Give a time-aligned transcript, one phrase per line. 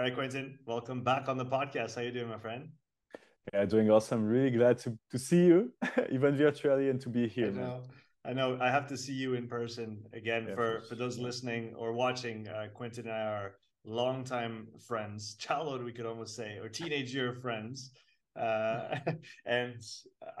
[0.00, 1.94] All right, Quentin, welcome back on the podcast.
[1.94, 2.70] How you doing, my friend?
[3.52, 4.24] Yeah, doing awesome.
[4.24, 5.74] Really glad to, to see you,
[6.10, 7.48] even virtually, and to be here.
[7.48, 7.82] I know.
[8.24, 8.58] I know.
[8.62, 10.46] I have to see you in person again.
[10.48, 15.84] Yeah, for for those listening or watching, uh, Quentin and I are longtime friends, childhood
[15.84, 17.90] we could almost say, or teenage year friends.
[18.34, 18.96] Uh,
[19.44, 19.82] and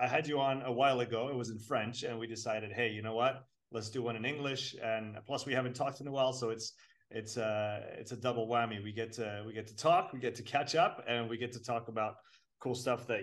[0.00, 1.28] I had you on a while ago.
[1.28, 3.44] It was in French, and we decided, hey, you know what?
[3.72, 4.74] Let's do one in English.
[4.82, 6.72] And plus, we haven't talked in a while, so it's
[7.10, 8.82] it's a uh, it's a double whammy.
[8.82, 11.52] We get to we get to talk, we get to catch up, and we get
[11.52, 12.14] to talk about
[12.60, 13.22] cool stuff that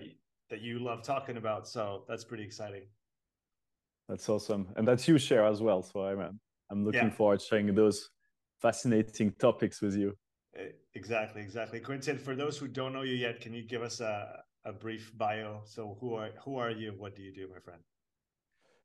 [0.50, 1.68] that you love talking about.
[1.68, 2.84] So that's pretty exciting.
[4.10, 5.82] That's awesome, and that's you share as well.
[5.82, 7.10] So I'm I'm looking yeah.
[7.10, 8.10] forward to sharing those
[8.62, 10.14] fascinating topics with you.
[10.96, 11.80] Exactly, exactly.
[11.80, 15.12] Quentin, for those who don't know you yet, can you give us a, a brief
[15.16, 15.62] bio?
[15.66, 16.94] So who are who are you?
[16.98, 17.82] What do you do, my friend?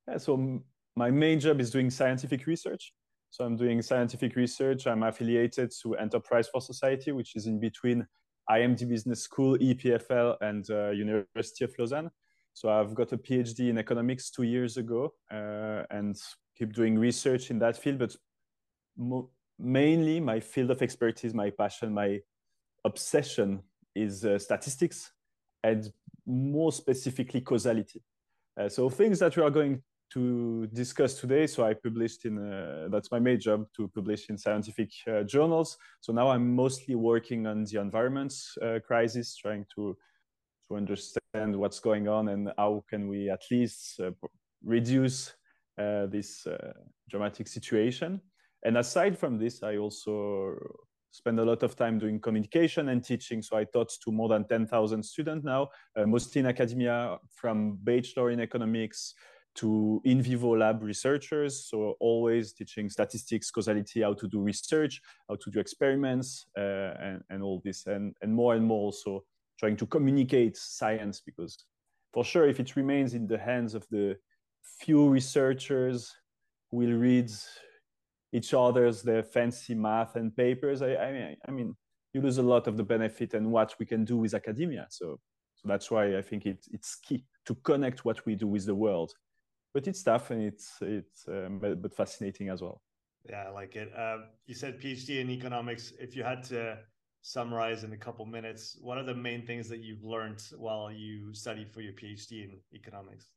[0.07, 0.63] Yeah, so
[0.95, 2.93] my main job is doing scientific research.
[3.33, 4.87] So I'm doing scientific research.
[4.87, 8.07] I'm affiliated to Enterprise for Society, which is in between
[8.51, 12.11] IMD Business School, EPFL, and uh, University of Lausanne.
[12.53, 16.15] So I've got a PhD in economics two years ago, uh, and
[16.59, 18.01] keep doing research in that field.
[18.01, 18.15] But
[18.99, 22.21] mo- mainly, my field of expertise, my passion, my
[22.85, 23.63] obsession
[23.95, 25.11] is uh, statistics,
[25.65, 25.91] and
[26.27, 28.03] more specifically causality.
[28.61, 29.83] Uh, so things that we are going
[30.13, 31.47] to discuss today.
[31.47, 35.77] So I published in, uh, that's my main job to publish in scientific uh, journals.
[36.01, 39.97] So now I'm mostly working on the environment uh, crisis, trying to,
[40.69, 44.11] to understand what's going on and how can we at least uh,
[44.65, 45.33] reduce
[45.79, 46.73] uh, this uh,
[47.09, 48.21] dramatic situation.
[48.65, 50.57] And aside from this, I also
[51.11, 53.43] spend a lot of time doing communication and teaching.
[53.43, 55.69] So I taught to more than 10,000 students now,
[56.07, 59.15] mostly in academia, from bachelor in economics
[59.55, 61.67] to in vivo lab researchers.
[61.69, 67.23] So always teaching statistics, causality, how to do research, how to do experiments, uh, and,
[67.31, 69.25] and all this, and, and more and more also
[69.59, 71.65] trying to communicate science because
[72.13, 74.17] for sure, if it remains in the hands of the
[74.81, 76.15] few researchers
[76.71, 77.31] who will read
[78.33, 81.77] each other's their fancy math and papers, I, I mean, I mean,
[82.13, 84.87] you lose a lot of the benefit and what we can do with academia.
[84.91, 85.19] So,
[85.55, 88.75] so that's why I think it, it's key to connect what we do with the
[88.75, 89.13] world
[89.73, 92.83] but it's tough and it's it's um, but, fascinating as well.
[93.29, 93.93] Yeah, I like it.
[93.97, 95.93] Um, you said PhD in economics.
[95.99, 96.79] If you had to
[97.23, 101.33] summarize in a couple minutes, what are the main things that you've learned while you
[101.33, 103.29] studied for your PhD in economics?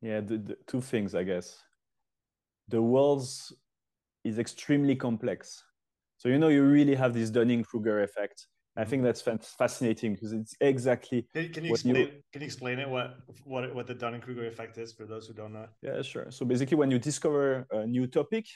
[0.00, 1.58] Yeah, the, the two things, I guess.
[2.68, 3.26] The world
[4.24, 5.64] is extremely complex.
[6.18, 10.54] So you know you really have this Dunning-Kruger effect I think that's fascinating because it's
[10.60, 11.26] exactly.
[11.34, 11.96] Can, can you explain?
[11.96, 12.88] You, can you explain it?
[12.88, 15.66] What what what the Dunning Kruger effect is for those who don't know?
[15.82, 16.30] Yeah, sure.
[16.30, 18.46] So basically, when you discover a new topic,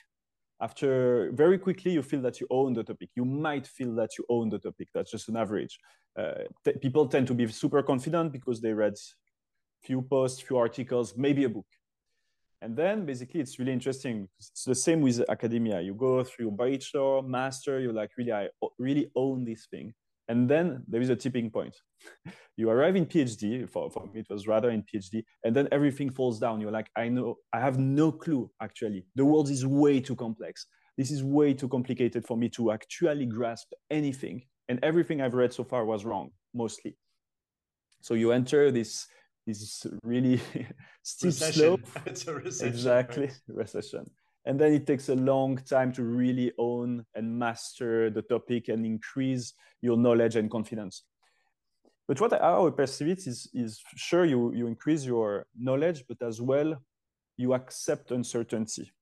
[0.61, 3.11] after very quickly you feel that you own the topic.
[3.17, 4.89] You might feel that you own the topic.
[4.95, 5.79] That's just an average.
[6.19, 6.45] Uh,
[6.81, 8.95] people tend to be super confident because they read
[9.83, 11.67] few posts, few articles, maybe a book.
[12.63, 14.29] And then basically it's really interesting.
[14.39, 15.81] It's the same with academia.
[15.81, 18.49] You go through your bachelor, master, you're like, really, I
[18.79, 19.95] really own this thing.
[20.31, 21.75] And then there is a tipping point.
[22.57, 26.09] you arrive in PhD, for, for me, it was rather in PhD, and then everything
[26.09, 26.61] falls down.
[26.61, 29.05] You're like, I know, I have no clue, actually.
[29.17, 30.67] The world is way too complex.
[30.97, 34.45] This is way too complicated for me to actually grasp anything.
[34.69, 36.97] And everything I've read so far was wrong, mostly.
[38.01, 39.09] So you enter this
[39.49, 40.41] this really
[41.03, 41.53] steep recession.
[41.61, 41.81] slope.
[42.07, 42.73] it's a recession.
[42.73, 43.41] Exactly, right?
[43.49, 44.05] recession
[44.47, 48.87] and then it takes a long time to really own and master the topic and
[48.87, 49.53] increase
[49.83, 51.05] your knowledge and confidence.
[52.09, 56.23] But what I, I perceive it is, is sure you, you increase your knowledge but
[56.23, 56.77] as well
[57.37, 58.93] you accept uncertainty.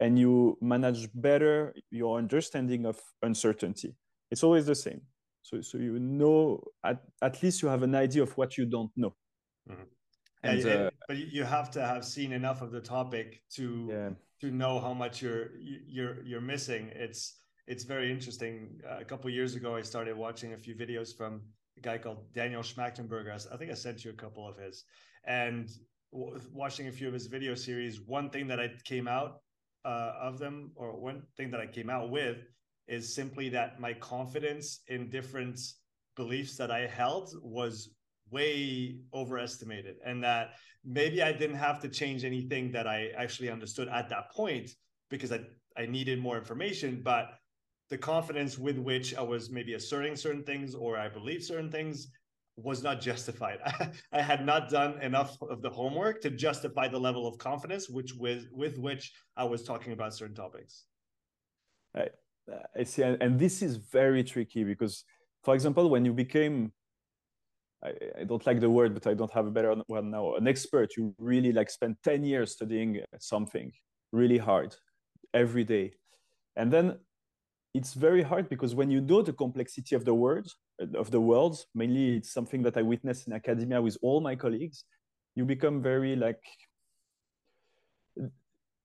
[0.00, 3.94] And you manage better your understanding of uncertainty.
[4.30, 5.02] It's always the same.
[5.42, 8.90] So, so you know at, at least you have an idea of what you don't
[8.96, 9.14] know.
[9.70, 9.82] Mm-hmm.
[10.44, 14.10] And, yeah, uh, but you have to have seen enough of the topic to yeah
[14.40, 16.90] to know how much you're you're you're missing.
[16.94, 18.80] It's it's very interesting.
[18.88, 21.40] Uh, a couple years ago, I started watching a few videos from
[21.78, 23.32] a guy called Daniel Schmachtenberger.
[23.52, 24.84] I think I sent you a couple of his,
[25.24, 25.70] and
[26.12, 28.00] w- watching a few of his video series.
[28.00, 29.40] One thing that I came out
[29.84, 32.38] uh, of them, or one thing that I came out with,
[32.86, 35.58] is simply that my confidence in different
[36.16, 37.94] beliefs that I held was
[38.30, 40.54] way overestimated and that
[40.84, 44.70] maybe I didn't have to change anything that I actually understood at that point
[45.10, 45.40] because I,
[45.76, 47.38] I needed more information, but
[47.90, 52.08] the confidence with which I was maybe asserting certain things or I believe certain things
[52.56, 53.58] was not justified.
[54.12, 58.14] I had not done enough of the homework to justify the level of confidence which
[58.14, 60.84] with with which I was talking about certain topics.
[61.94, 62.08] I,
[62.76, 65.04] I see, and, and this is very tricky because,
[65.42, 66.72] for example, when you became
[67.84, 70.34] I, I, don't like the word, but I don't have a better one now.
[70.34, 73.72] An expert, you really like spend 10 years studying something
[74.12, 74.74] really hard
[75.32, 75.92] every day.
[76.56, 76.98] And then
[77.74, 80.48] it's very hard because when you know the complexity of the world,
[80.94, 84.84] of the world, mainly it's something that I witness in academia with all my colleagues,
[85.34, 86.42] you become very like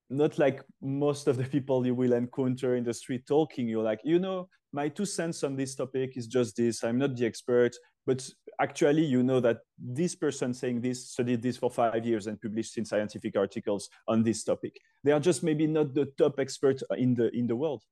[0.09, 4.01] not like most of the people you will encounter in the street talking you're like
[4.03, 7.75] you know my two cents on this topic is just this i'm not the expert
[8.05, 8.27] but
[8.61, 12.77] actually you know that this person saying this studied this for five years and published
[12.77, 17.13] in scientific articles on this topic they are just maybe not the top expert in
[17.15, 17.83] the in the world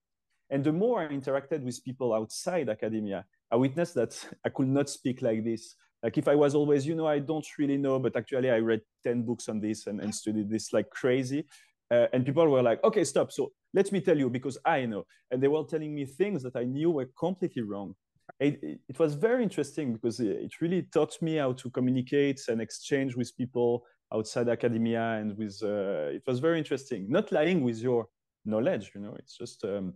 [0.50, 4.14] and the more i interacted with people outside academia i witnessed that
[4.46, 7.48] i could not speak like this like if i was always you know i don't
[7.58, 10.90] really know but actually i read 10 books on this and, and studied this like
[10.90, 11.46] crazy
[11.90, 13.32] uh, and people were like, okay, stop.
[13.32, 15.06] So let me tell you because I know.
[15.32, 17.96] And they were telling me things that I knew were completely wrong.
[18.40, 23.16] It, it, was very interesting because it really taught me how to communicate and exchange
[23.16, 28.08] with people outside academia and with uh, it was very interesting not lying with your
[28.46, 29.94] knowledge you know it's just um,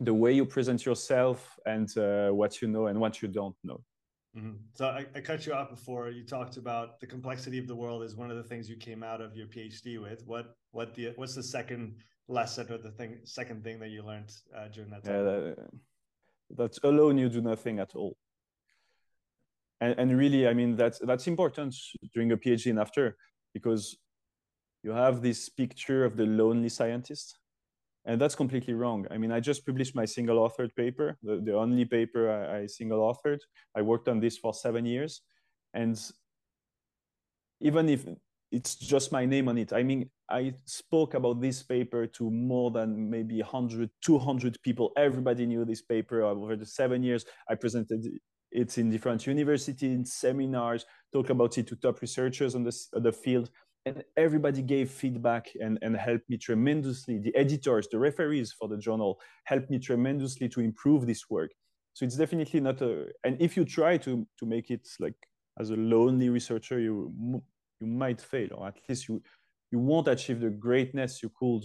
[0.00, 3.80] the way you present yourself and uh, what you know and what you don't know
[4.36, 4.56] Mm-hmm.
[4.74, 8.02] So I, I, cut you off before you talked about the complexity of the world
[8.02, 10.22] is one of the things you came out of your PhD with.
[10.26, 11.96] What what the what's the second
[12.28, 15.14] lesson or the thing second thing that you learned uh, during that time?
[15.14, 15.56] Yeah, that,
[16.50, 18.16] that alone you do nothing at all.
[19.80, 21.74] And, and really, I mean that's that's important
[22.14, 23.16] during a PhD and after
[23.52, 23.96] because
[24.82, 27.38] you have this picture of the lonely scientist
[28.06, 29.04] and that's completely wrong.
[29.10, 32.66] I mean, I just published my single authored paper, the, the only paper I, I
[32.66, 33.40] single authored.
[33.76, 35.22] I worked on this for seven years.
[35.74, 36.00] And
[37.60, 38.06] even if
[38.56, 42.70] it's just my name on it, I mean, I spoke about this paper to more
[42.70, 44.92] than maybe 100, 200 people.
[44.96, 47.24] Everybody knew this paper over the seven years.
[47.48, 48.00] I presented
[48.50, 53.50] it in different universities, seminars, talk about it to top researchers on the, the field
[53.86, 57.18] and everybody gave feedback and, and helped me tremendously.
[57.18, 61.52] The editors, the referees for the journal helped me tremendously to improve this work.
[61.92, 65.14] So it's definitely not a, and if you try to, to make it like
[65.58, 67.42] as a lonely researcher, you,
[67.80, 69.22] you might fail, or at least you,
[69.70, 71.64] you won't achieve the greatness you could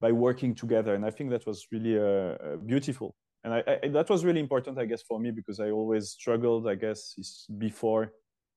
[0.00, 0.94] by working together.
[0.94, 3.16] And I think that was really uh, uh beautiful.
[3.44, 6.68] And I, I, that was really important, I guess, for me, because I always struggled,
[6.68, 7.14] I guess,
[7.56, 8.12] before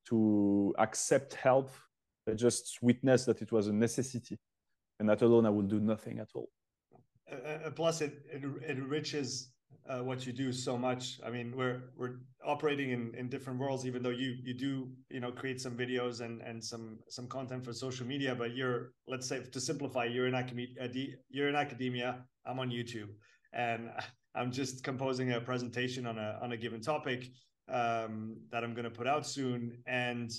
[0.09, 1.69] to accept help.
[2.27, 4.39] I just witnessed that it was a necessity,
[4.99, 6.49] and that alone I will do nothing at all.
[7.31, 9.51] Uh, plus, it, it, it enriches
[9.89, 11.19] uh, what you do so much.
[11.25, 15.19] I mean, we're we're operating in, in different worlds, even though you you do you
[15.19, 18.35] know create some videos and and some some content for social media.
[18.35, 20.67] But you're let's say to simplify, you're in academia.
[21.29, 22.23] You're in academia.
[22.45, 23.09] I'm on YouTube,
[23.53, 23.89] and
[24.35, 27.29] I'm just composing a presentation on a on a given topic
[27.69, 29.77] um, that I'm going to put out soon.
[29.87, 30.31] And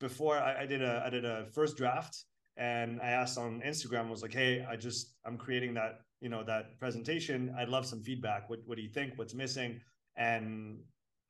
[0.00, 2.24] before I, I, did a I did a first draft,
[2.56, 6.42] and I asked on Instagram, was like, "Hey, I just I'm creating that you know
[6.44, 7.54] that presentation.
[7.56, 8.48] I'd love some feedback.
[8.50, 9.14] What what do you think?
[9.16, 9.80] What's missing?"
[10.16, 10.80] And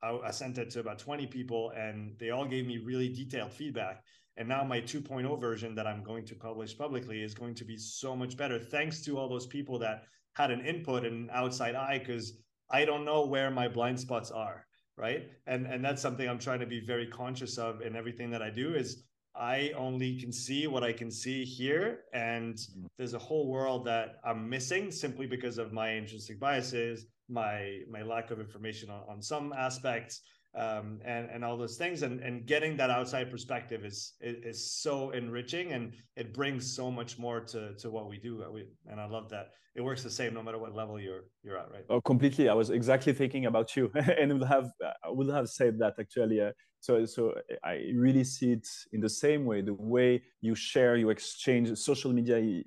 [0.03, 3.53] I, I sent it to about 20 people, and they all gave me really detailed
[3.53, 4.03] feedback.
[4.37, 7.77] And now my 2.0 version that I'm going to publish publicly is going to be
[7.77, 10.05] so much better, thanks to all those people that
[10.35, 12.39] had an input and outside eye, because
[12.71, 14.65] I don't know where my blind spots are
[14.99, 18.43] right and and that's something i'm trying to be very conscious of in everything that
[18.43, 19.05] i do is
[19.39, 22.87] i only can see what i can see here and mm-hmm.
[22.97, 28.03] there's a whole world that i'm missing simply because of my intrinsic biases my my
[28.03, 30.23] lack of information on, on some aspects
[30.55, 32.03] um, and and all those things.
[32.03, 36.91] And and getting that outside perspective is, is, is so enriching and it brings so
[36.91, 38.45] much more to to what we do.
[38.53, 39.51] We, and I love that.
[39.75, 41.85] It works the same no matter what level you're you're at right?
[41.91, 42.49] Oh completely.
[42.49, 46.41] I was exactly thinking about you and would have I would have said that actually.
[46.41, 50.97] Uh, so so I really see it in the same way the way you share
[50.97, 52.63] you exchange social media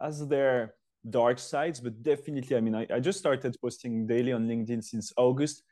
[0.00, 0.74] as their
[1.08, 1.80] dark sides.
[1.80, 5.62] But definitely I mean I, I just started posting daily on LinkedIn since August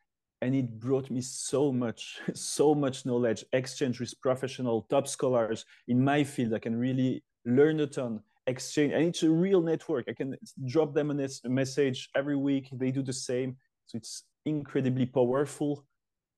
[0.43, 3.45] and it brought me so much so much knowledge.
[3.53, 6.55] Exchange with professional top scholars in my field.
[6.55, 8.21] I can really learn a ton.
[8.47, 10.07] Exchange and it's a real network.
[10.09, 12.69] I can drop them a message every week.
[12.73, 13.57] They do the same.
[13.87, 15.85] So it's incredibly powerful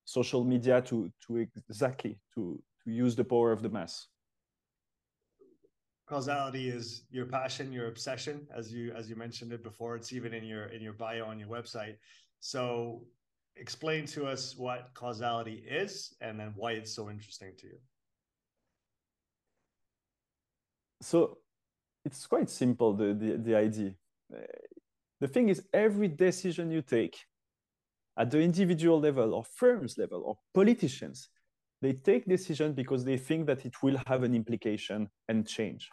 [0.05, 4.09] social media to to exactly to to use the power of the mass.
[6.09, 9.95] Causality is your passion your obsession as you as you mentioned it before.
[9.97, 11.97] It's even in your in your bio on your website.
[12.41, 13.07] So
[13.57, 17.79] explain to us what causality is and then why it's so interesting to you.
[21.01, 21.39] So
[22.05, 23.95] it's quite simple, the, the, the idea.
[25.21, 27.19] the thing is, every decision you take
[28.17, 31.29] at the individual level or firms level or politicians,
[31.81, 35.91] they take decisions because they think that it will have an implication and change.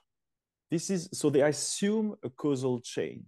[0.70, 3.26] This is so they assume a causal chain.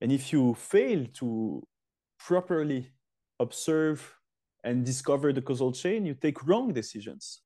[0.00, 1.66] And if you fail to
[2.18, 2.91] properly
[3.42, 3.98] observe
[4.64, 7.42] and discover the causal chain, you take wrong decisions.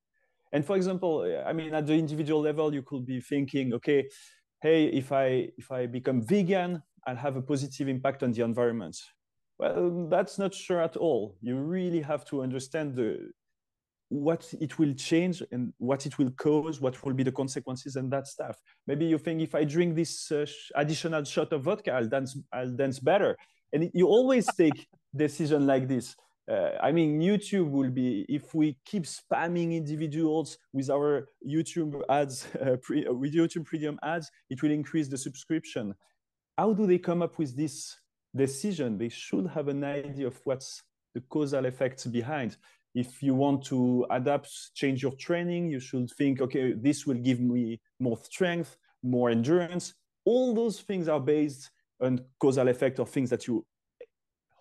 [0.52, 1.12] And for example,
[1.44, 4.08] I mean, at the individual level, you could be thinking, okay,
[4.62, 8.96] hey, if I if I become vegan, I'll have a positive impact on the environment.
[9.58, 11.36] Well, that's not sure at all.
[11.40, 13.32] You really have to understand the
[14.08, 18.10] what it will change and what it will cause, what will be the consequences and
[18.12, 18.56] that stuff.
[18.86, 22.70] Maybe you think if I drink this uh, additional shot of vodka, I'll dance, I'll
[22.70, 23.36] dance better.
[23.72, 24.86] And you always take
[25.16, 26.14] decision like this.
[26.50, 32.46] Uh, I mean, YouTube will be if we keep spamming individuals with our YouTube ads,
[32.60, 35.94] uh, pre, uh, with YouTube Premium ads, it will increase the subscription.
[36.56, 37.96] How do they come up with this
[38.34, 38.96] decision?
[38.96, 40.82] They should have an idea of what's
[41.14, 42.56] the causal effects behind
[42.96, 47.40] if you want to adapt, change your training, you should think, okay, this will give
[47.40, 49.92] me more strength, more endurance.
[50.24, 51.70] All those things are based
[52.00, 53.66] on causal effect of things that you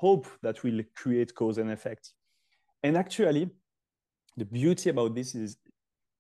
[0.06, 2.14] hope that will create cause and effect.
[2.84, 3.50] And actually,
[4.38, 5.58] the beauty about this is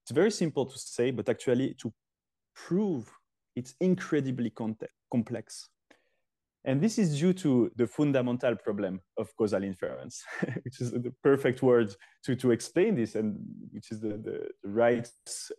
[0.01, 1.93] it's very simple to say, but actually to
[2.55, 3.11] prove
[3.55, 4.51] it's incredibly
[5.11, 5.69] complex.
[6.67, 10.23] And this is due to the fundamental problem of causal inference,
[10.63, 13.37] which is the perfect word to, to explain this and
[13.71, 15.07] which is the, the, right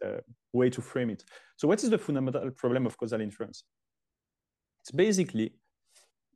[0.04, 0.20] uh,
[0.52, 1.24] way to frame it.
[1.56, 3.62] So what is the fundamental problem of causal inference?
[4.80, 5.52] It's basically,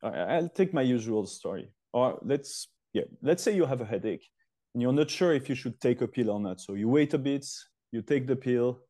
[0.02, 1.68] I'll take my usual story.
[1.92, 4.26] Or let's, yeah, let's say you have a headache
[4.74, 6.60] and you're not sure if you should take a pill or not.
[6.60, 7.46] So you wait a bit,
[7.92, 8.80] you take the pill,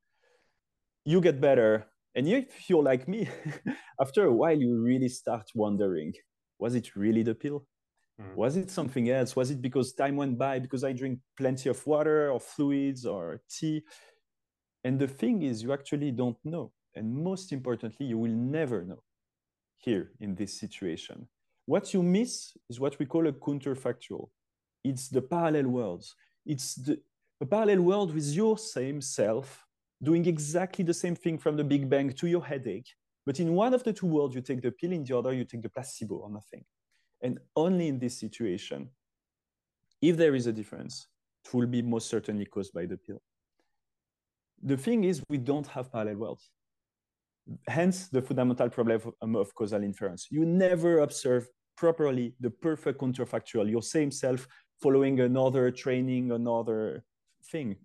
[1.04, 3.28] you get better, and if you're like me,
[4.00, 6.12] after a while, you really start wondering
[6.58, 7.64] was it really the pill?
[8.20, 8.34] Mm.
[8.36, 9.34] Was it something else?
[9.34, 13.40] Was it because time went by, because I drink plenty of water or fluids or
[13.48, 13.82] tea?
[14.84, 16.72] And the thing is, you actually don't know.
[16.94, 19.02] And most importantly, you will never know
[19.76, 21.28] here in this situation.
[21.66, 24.28] What you miss is what we call a counterfactual.
[24.82, 26.14] It's the parallel worlds.
[26.46, 27.00] It's the
[27.40, 29.64] a parallel world with your same self
[30.02, 32.88] doing exactly the same thing from the Big Bang to your headache.
[33.26, 35.44] But in one of the two worlds, you take the pill, in the other, you
[35.44, 36.64] take the placebo or nothing.
[37.22, 38.90] And only in this situation,
[40.00, 41.06] if there is a difference,
[41.44, 43.22] it will be most certainly caused by the pill.
[44.62, 46.50] The thing is, we don't have parallel worlds.
[47.66, 50.28] Hence, the fundamental problem of, um, of causal inference.
[50.30, 54.46] You never observe properly the perfect counterfactual, your same self
[54.80, 57.04] following another training, another
[57.50, 57.76] thing.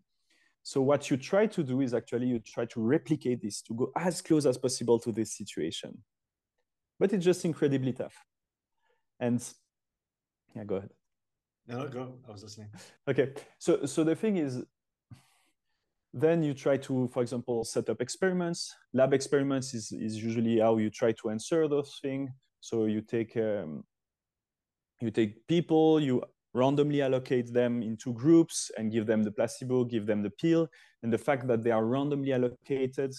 [0.63, 3.91] So what you try to do is actually you try to replicate this to go
[3.95, 5.97] as close as possible to this situation.
[6.99, 8.15] But it's just incredibly tough.
[9.19, 9.43] And
[10.55, 10.89] yeah, go ahead.
[11.67, 12.15] No, go.
[12.27, 12.69] I was listening.
[13.07, 13.33] Okay.
[13.59, 14.63] So so the thing is
[16.17, 18.73] then you try to, for example, set up experiments.
[18.93, 22.29] Lab experiments is, is usually how you try to answer those things.
[22.61, 23.83] So you take um,
[25.01, 30.05] you take people, you randomly allocate them into groups and give them the placebo, give
[30.05, 30.69] them the pill.
[31.03, 33.13] And the fact that they are randomly allocated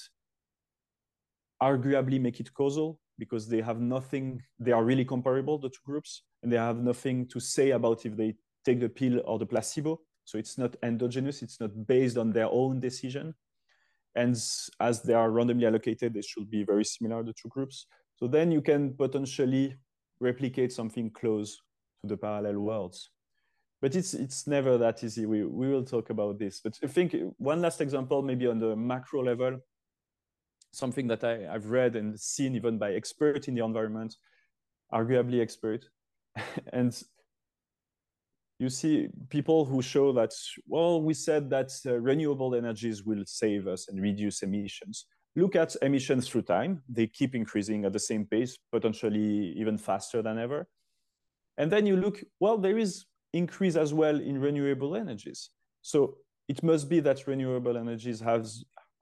[1.63, 6.23] arguably make it causal because they have nothing, they are really comparable, the two groups,
[6.43, 8.35] and they have nothing to say about if they
[8.65, 10.01] take the pill or the placebo.
[10.27, 13.35] So it's not endogenous, it's not based on their own decision.
[14.15, 14.37] And
[14.81, 17.87] as they are randomly allocated, they should be very similar, the two groups.
[18.17, 19.77] So then you can potentially
[20.21, 21.57] replicate something close
[22.03, 23.11] to the parallel worlds
[23.81, 25.27] but it's it's never that easy.
[25.27, 26.61] We we will talk about this.
[26.61, 29.61] But I think one last example, maybe on the macro level,
[30.73, 34.17] something that I, I've read and seen even by expert in the environment,
[34.93, 35.85] arguably expert,
[36.73, 37.01] and
[38.59, 40.33] you see people who show that
[40.67, 45.77] well we said that uh, renewable energies will save us and reduce emissions look at
[45.83, 50.67] emissions through time they keep increasing at the same pace potentially even faster than ever
[51.59, 55.51] and then you look well there is increase as well in renewable energies.
[55.83, 56.17] So
[56.49, 58.47] it must be that renewable energies have,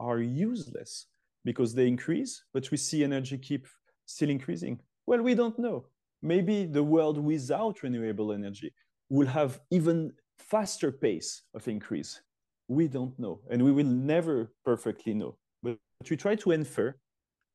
[0.01, 1.07] are useless
[1.45, 3.67] because they increase, but we see energy keep
[4.07, 4.81] still increasing.
[5.07, 5.87] Well, we don't know.
[6.23, 8.73] Maybe the world without renewable energy
[9.15, 12.21] will have even faster pace of increase.
[12.69, 15.37] We don't know, and we will never perfectly know.
[15.63, 15.79] But
[16.11, 16.97] we try to infer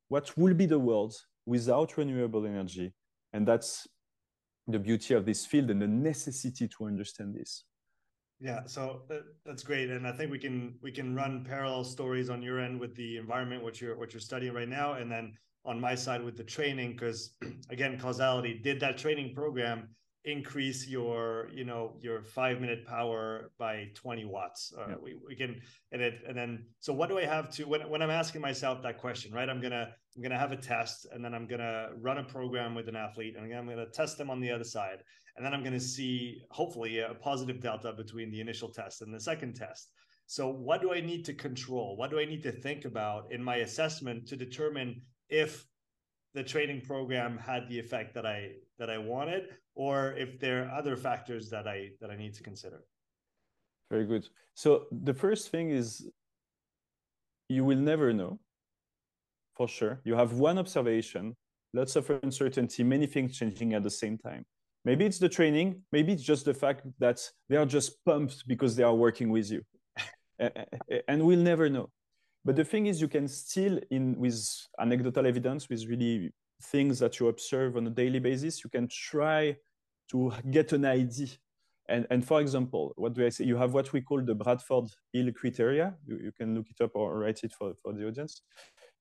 [0.08, 1.14] what will be the world
[1.46, 2.94] without renewable energy,
[3.32, 3.86] and that's
[4.68, 7.64] the beauty of this field and the necessity to understand this.
[8.40, 12.30] Yeah, so uh, that's great, and I think we can we can run parallel stories
[12.30, 15.34] on your end with the environment what you're what you're studying right now, and then
[15.66, 17.34] on my side with the training because
[17.70, 19.88] again causality did that training program
[20.24, 24.72] increase your you know your five minute power by 20 watts.
[24.76, 24.94] Uh, yeah.
[25.02, 25.60] we, we can
[25.92, 28.82] and it and then so what do i have to when, when i'm asking myself
[28.82, 32.18] that question right i'm gonna i'm gonna have a test and then i'm gonna run
[32.18, 34.98] a program with an athlete and i'm gonna test them on the other side
[35.36, 39.20] and then i'm gonna see hopefully a positive delta between the initial test and the
[39.20, 39.92] second test.
[40.26, 41.96] So what do i need to control?
[41.96, 45.66] What do i need to think about in my assessment to determine if
[46.34, 49.48] the training program had the effect that I that I wanted,
[49.80, 52.80] or if there are other factors that I that I need to consider.
[53.90, 54.24] Very good.
[54.54, 54.68] So
[55.08, 55.86] the first thing is
[57.48, 58.32] you will never know
[59.56, 59.94] for sure.
[60.04, 61.34] You have one observation,
[61.72, 64.44] lots of uncertainty, many things changing at the same time.
[64.84, 67.18] Maybe it's the training, maybe it's just the fact that
[67.48, 69.62] they are just pumped because they are working with you.
[71.08, 71.88] and we'll never know.
[72.44, 74.38] But the thing is, you can still, in with
[74.78, 76.32] anecdotal evidence, with really
[76.74, 79.56] things that you observe on a daily basis, you can try
[80.10, 81.38] to get an ID.
[81.88, 83.44] And, and for example, what do I say?
[83.44, 85.96] You have what we call the Bradford Hill criteria.
[86.06, 88.42] You, you can look it up or write it for, for the audience.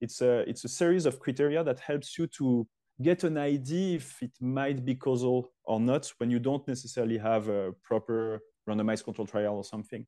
[0.01, 2.67] It's a, it's a series of criteria that helps you to
[3.01, 7.47] get an idea if it might be causal or not when you don't necessarily have
[7.47, 10.05] a proper randomized control trial or something.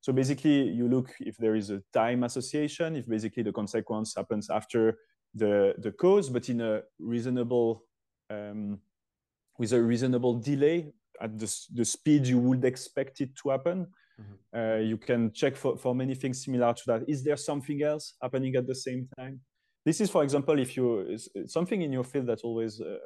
[0.00, 4.48] So basically, you look if there is a time association, if basically the consequence happens
[4.50, 4.98] after
[5.34, 7.84] the, the cause, but in a reasonable,
[8.30, 8.80] um,
[9.58, 13.86] with a reasonable delay at the, the speed you would expect it to happen.
[14.20, 14.58] Mm-hmm.
[14.58, 17.04] Uh, you can check for, for many things similar to that.
[17.08, 19.40] Is there something else happening at the same time?
[19.84, 22.98] This is, for example, if you something in your field that always uh,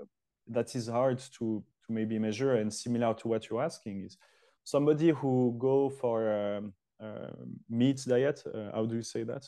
[0.49, 4.17] that is hard to to maybe measure and similar to what you're asking is
[4.65, 7.31] somebody who go for um, uh,
[7.69, 8.43] meat diet.
[8.47, 9.45] Uh, how do you say that?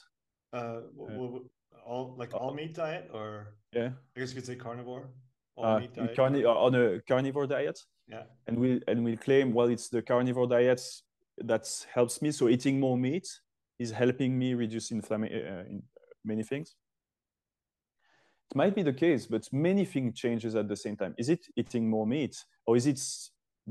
[0.52, 0.80] Uh,
[1.86, 5.10] all like all meat diet, or yeah, I guess you could say carnivore.
[5.56, 6.16] Uh, diet.
[6.16, 7.78] Carni- uh, on a carnivore diet.
[8.08, 10.82] Yeah, and we and we claim well, it's the carnivore diet
[11.38, 12.32] that helps me.
[12.32, 13.28] So eating more meat
[13.78, 15.82] is helping me reduce inflammation uh, uh, in
[16.24, 16.74] many things.
[18.50, 21.14] It might be the case, but many things changes at the same time.
[21.18, 23.00] Is it eating more meat, or is it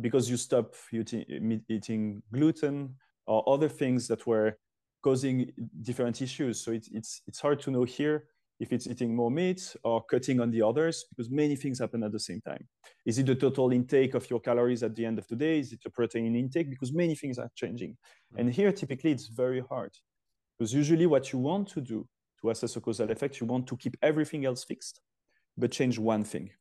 [0.02, 2.96] because you stop eating, eating gluten,
[3.28, 4.58] or other things that were
[5.04, 6.62] causing different issues.
[6.62, 8.26] So it, it's, it's hard to know here
[8.60, 12.12] if it's eating more meat or cutting on the others because many things happen at
[12.12, 12.68] the same time.
[13.06, 15.60] Is it the total intake of your calories at the end of the day?
[15.60, 16.70] Is it the protein intake?
[16.70, 17.92] Because many things are changing.
[17.92, 18.40] Mm-hmm.
[18.40, 19.92] And here, typically, it's very hard
[20.58, 22.08] because usually what you want to do
[22.42, 25.02] to assess a causal effect, you want to keep everything else fixed,
[25.58, 26.52] but change one thing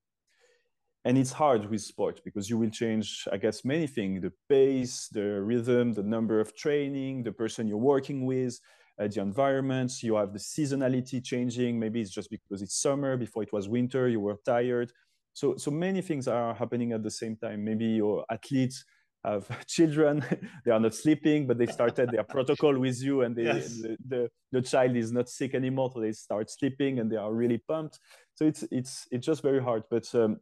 [1.05, 5.09] and it's hard with sport because you will change i guess many things the pace
[5.09, 8.61] the rhythm the number of training the person you're working with
[9.01, 10.03] uh, the environments.
[10.03, 14.09] you have the seasonality changing maybe it's just because it's summer before it was winter
[14.09, 14.93] you were tired
[15.35, 18.85] so so many things are happening at the same time maybe your athletes
[19.25, 20.25] have children
[20.65, 23.81] they are not sleeping but they started their protocol with you and they, yes.
[23.81, 27.33] the, the, the child is not sick anymore so they start sleeping and they are
[27.33, 27.99] really pumped
[28.35, 30.39] so it's it's it's just very hard but um,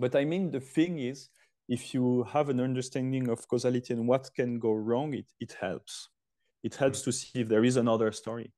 [0.00, 1.28] but I mean, the thing is,
[1.68, 6.08] if you have an understanding of causality and what can go wrong, it, it helps.
[6.62, 8.52] It helps to see if there is another story.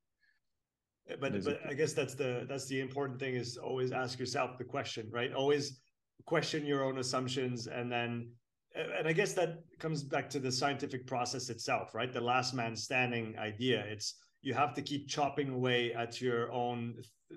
[1.21, 4.65] But but I guess that's the that's the important thing is always ask yourself the
[4.65, 5.33] question, right?
[5.33, 5.81] Always
[6.27, 8.31] question your own assumptions and then
[8.75, 12.11] and I guess that comes back to the scientific process itself, right?
[12.12, 13.85] The last man standing idea.
[13.87, 16.97] It's you have to keep chopping away at your own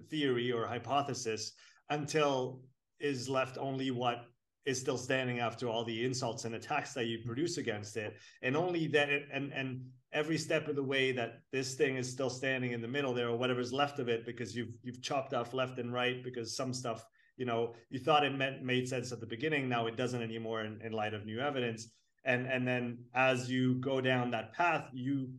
[0.10, 1.52] theory or hypothesis
[1.90, 2.62] until
[3.00, 4.26] is left only what
[4.66, 8.56] is still standing after all the insults and attacks that you produce against it and
[8.58, 12.72] only that and and every step of the way that this thing is still standing
[12.72, 15.78] in the middle there or whatever's left of it because you've you've chopped off left
[15.78, 17.06] and right because some stuff
[17.38, 20.64] you know you thought it meant made sense at the beginning now it doesn't anymore
[20.64, 21.90] in, in light of new evidence
[22.24, 25.30] and and then as you go down that path you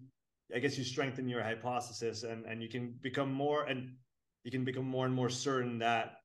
[0.54, 3.90] i guess you strengthen your hypothesis and and you can become more and
[4.44, 6.18] you can become more and more certain that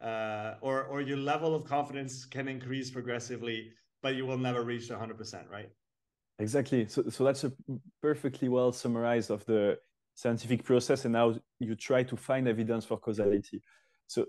[0.00, 4.88] uh, or or your level of confidence can increase progressively, but you will never reach
[4.88, 5.70] 100%, right?
[6.38, 6.86] Exactly.
[6.88, 7.52] So so that's a
[8.02, 9.78] perfectly well summarized of the
[10.14, 13.62] scientific process, and how you try to find evidence for causality.
[14.06, 14.26] So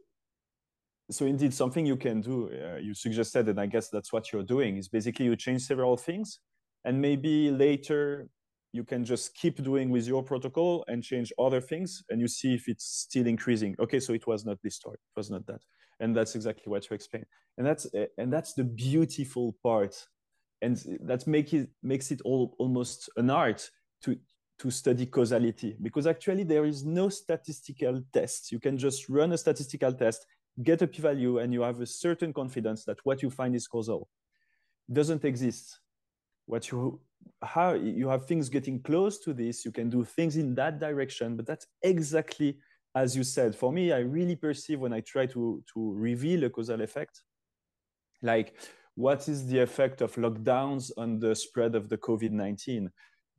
[1.09, 2.49] so indeed, something you can do.
[2.49, 4.77] Uh, you suggested, and I guess that's what you're doing.
[4.77, 6.39] Is basically you change several things,
[6.85, 8.29] and maybe later
[8.73, 12.53] you can just keep doing with your protocol and change other things and you see
[12.53, 15.61] if it's still increasing okay so it was not this story it was not that
[16.01, 17.25] and that's exactly what you explained
[17.57, 19.95] and that's and that's the beautiful part
[20.61, 23.69] and that make it makes it all almost an art
[24.01, 24.17] to
[24.59, 25.75] to study causality.
[25.81, 28.51] Because actually there is no statistical test.
[28.51, 30.25] You can just run a statistical test
[30.63, 34.09] get a p-value and you have a certain confidence that what you find is causal.
[34.89, 35.79] It doesn't exist.
[36.45, 37.01] What you
[37.43, 41.35] how you have things getting close to this you can do things in that direction
[41.35, 42.57] but that's exactly
[42.95, 43.55] as you said.
[43.55, 47.23] For me i really perceive when i try to to reveal a causal effect
[48.21, 48.55] like
[48.97, 52.88] what is the effect of lockdowns on the spread of the covid-19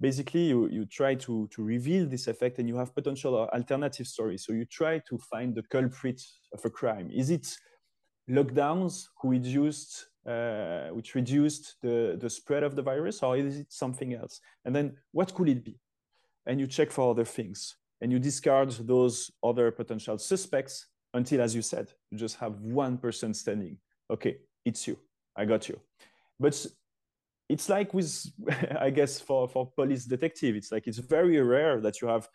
[0.01, 4.45] basically you, you try to, to reveal this effect and you have potential alternative stories
[4.45, 6.23] so you try to find the culprit
[6.55, 7.57] of a crime is it
[8.31, 13.73] lockdowns who reduced uh, which reduced the, the spread of the virus, or is it
[13.73, 14.41] something else?
[14.67, 15.81] And then what could it be?
[16.45, 21.55] And you check for other things and you discard those other potential suspects until, as
[21.55, 23.79] you said, you just have one person standing.
[24.11, 24.99] Okay, it's you.
[25.39, 25.81] I got you.
[26.39, 26.67] But
[27.49, 28.27] it's like with,
[28.81, 32.29] I guess, for, for police detective, it's like it's very rare that you have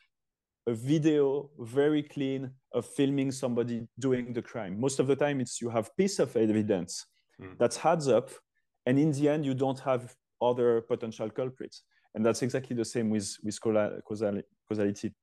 [0.66, 4.80] a video very clean of filming somebody doing the crime.
[4.80, 7.06] Most of the time, it's you have piece of evidence
[7.42, 7.58] mm.
[7.60, 8.30] that adds up.
[8.86, 11.84] And in the end, you don't have other potential culprits.
[12.16, 15.14] And that's exactly the same with, with causality.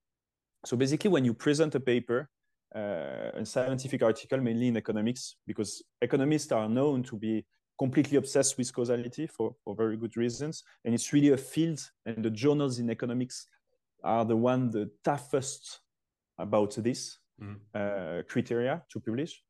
[0.66, 2.28] So basically, when you present a paper,
[2.74, 7.44] uh, a scientific article, mainly in economics, because economists are known to be
[7.82, 10.54] completely obsessed with causality for, for very good reasons.
[10.84, 13.46] And it's really a field, and the journals in economics
[14.04, 15.80] are the one the toughest
[16.38, 17.56] about this mm.
[17.74, 19.42] uh, criteria to publish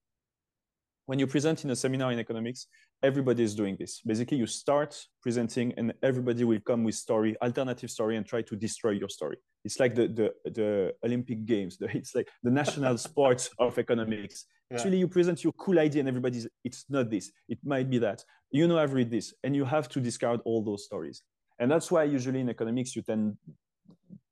[1.11, 2.69] when you present in a seminar in economics,
[3.03, 4.01] everybody is doing this.
[4.05, 8.57] Basically, you start presenting and everybody will come with story, alternative story, and try to
[8.57, 9.37] destroy your story.
[9.65, 11.77] It's like the the, the Olympic Games.
[11.81, 14.47] The, it's like the national sports of economics.
[14.71, 14.77] Yeah.
[14.77, 17.33] Actually, you present your cool idea and everybody's, it's not this.
[17.49, 18.23] It might be that.
[18.51, 19.35] You know, I've read this.
[19.43, 21.23] And you have to discard all those stories.
[21.59, 23.37] And that's why usually in economics, you tend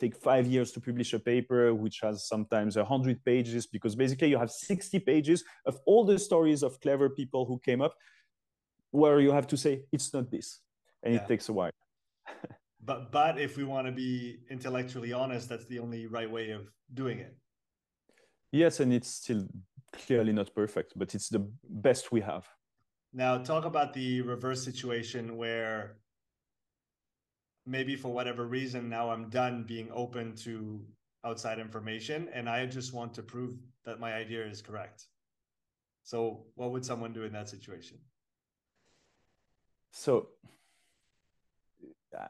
[0.01, 4.39] take five years to publish a paper which has sometimes 100 pages because basically you
[4.39, 7.95] have 60 pages of all the stories of clever people who came up
[8.91, 10.61] where you have to say it's not this
[11.03, 11.21] and yeah.
[11.21, 11.71] it takes a while.
[12.81, 16.71] But but if we want to be intellectually honest that's the only right way of
[16.95, 17.37] doing it.
[18.53, 19.47] Yes and it's still
[19.93, 22.49] clearly not perfect but it's the best we have.
[23.13, 25.99] Now talk about the reverse situation where
[27.67, 30.81] maybe for whatever reason now i'm done being open to
[31.25, 35.07] outside information and i just want to prove that my idea is correct.
[36.05, 37.99] So what would someone do in that situation
[39.91, 40.29] so
[42.19, 42.27] uh,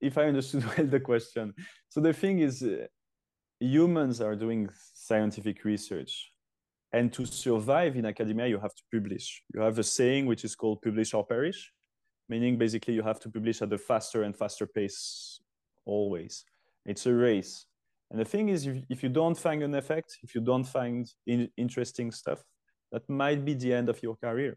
[0.00, 1.54] if i understood well the question
[1.88, 2.86] so the thing is uh,
[3.60, 6.32] humans are doing scientific research
[6.92, 10.54] and to survive in academia you have to publish you have a saying which is
[10.54, 11.72] called publish or perish
[12.28, 15.40] meaning basically you have to publish at a faster and faster pace
[15.86, 16.44] always.
[16.84, 17.64] It's a race.
[18.10, 21.08] And the thing is, if, if you don't find an effect, if you don't find
[21.26, 22.44] in, interesting stuff,
[22.92, 24.56] that might be the end of your career.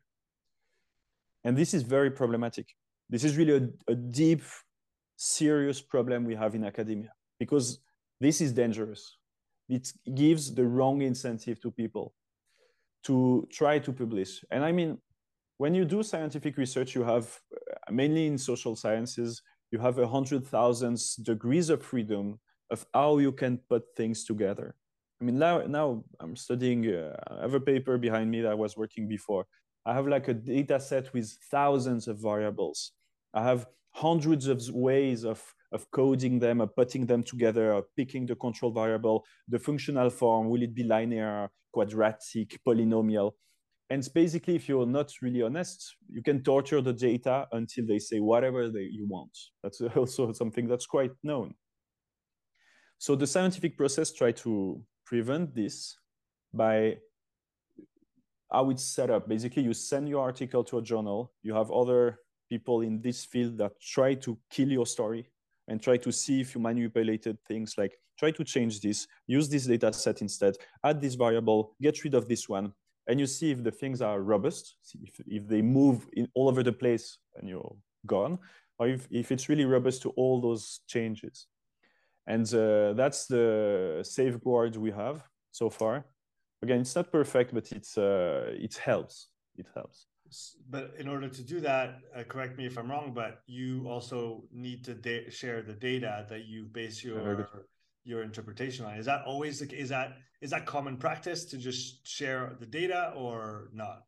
[1.44, 2.68] And this is very problematic.
[3.10, 3.56] This is really
[3.88, 4.44] a, a deep,
[5.16, 7.80] serious problem we have in academia because
[8.20, 9.18] this is dangerous.
[9.68, 12.14] It gives the wrong incentive to people
[13.04, 14.44] to try to publish.
[14.52, 14.98] And I mean,
[15.58, 20.08] when you do scientific research, you have uh, mainly in social sciences, you have a
[20.08, 22.40] hundred thousand degrees of freedom
[22.72, 24.76] of how you can put things together.
[25.22, 28.56] I mean, now, now I'm studying, uh, I have a paper behind me that I
[28.56, 29.46] was working before.
[29.90, 32.92] I have like a data set with thousands of variables.
[33.34, 38.28] I have hundreds of ways of, of coding them, of putting them together, of picking
[38.28, 43.32] the control variable, the functional form, will it be linear, quadratic, polynomial?
[43.90, 48.20] And basically, if you're not really honest, you can torture the data until they say
[48.20, 49.36] whatever they, you want.
[49.64, 51.56] That's also something that's quite known.
[53.00, 55.98] So the scientific process try to prevent this
[56.54, 56.98] by
[58.52, 59.28] how it's set up.
[59.28, 61.32] Basically, you send your article to a journal.
[61.44, 65.28] You have other people in this field that try to kill your story
[65.68, 69.66] and try to see if you manipulated things like try to change this, use this
[69.66, 72.74] data set instead, add this variable, get rid of this one,
[73.08, 76.62] and you see if the things are robust, if, if they move in, all over
[76.62, 78.38] the place and you're gone,
[78.78, 81.48] or if, if it's really robust to all those changes.
[82.28, 86.06] And uh, that's the safeguard we have so far.
[86.62, 89.30] Again, it's not perfect, but it's uh, it helps.
[89.56, 90.08] It helps.
[90.70, 94.44] But in order to do that, uh, correct me if I'm wrong, but you also
[94.52, 97.48] need to share the data that you base your
[98.04, 98.98] your interpretation on.
[98.98, 103.14] Is that always the is that is that common practice to just share the data
[103.16, 104.04] or not?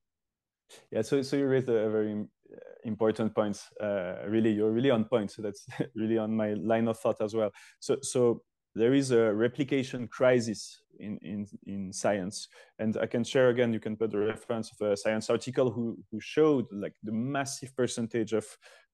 [0.91, 3.61] Yeah, so so you raised a very uh, important point.
[3.81, 5.31] Uh, really, you're really on point.
[5.31, 7.51] So that's really on my line of thought as well.
[7.79, 8.43] So so
[8.75, 12.47] there is a replication crisis in, in, in science.
[12.79, 15.97] And I can share again, you can put the reference of a science article who,
[16.12, 18.45] who showed like the massive percentage of,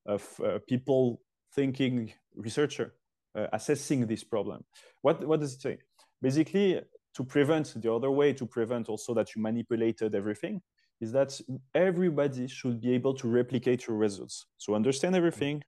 [0.06, 1.22] of uh, people
[1.54, 2.94] thinking researcher
[3.36, 4.64] uh, assessing this problem.
[5.02, 5.78] What, what does it say?
[6.22, 6.82] Basically,
[7.16, 10.62] to prevent the other way, to prevent also that you manipulated everything,
[11.00, 11.40] is that
[11.76, 14.46] everybody should be able to replicate your results.
[14.58, 15.64] So understand everything,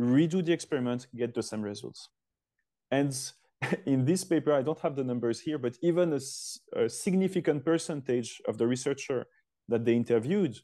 [0.00, 2.08] redo the experiment, get the same results.
[2.92, 3.16] And
[3.86, 6.20] in this paper, I don't have the numbers here, but even a,
[6.80, 9.26] a significant percentage of the researcher
[9.68, 10.58] that they interviewed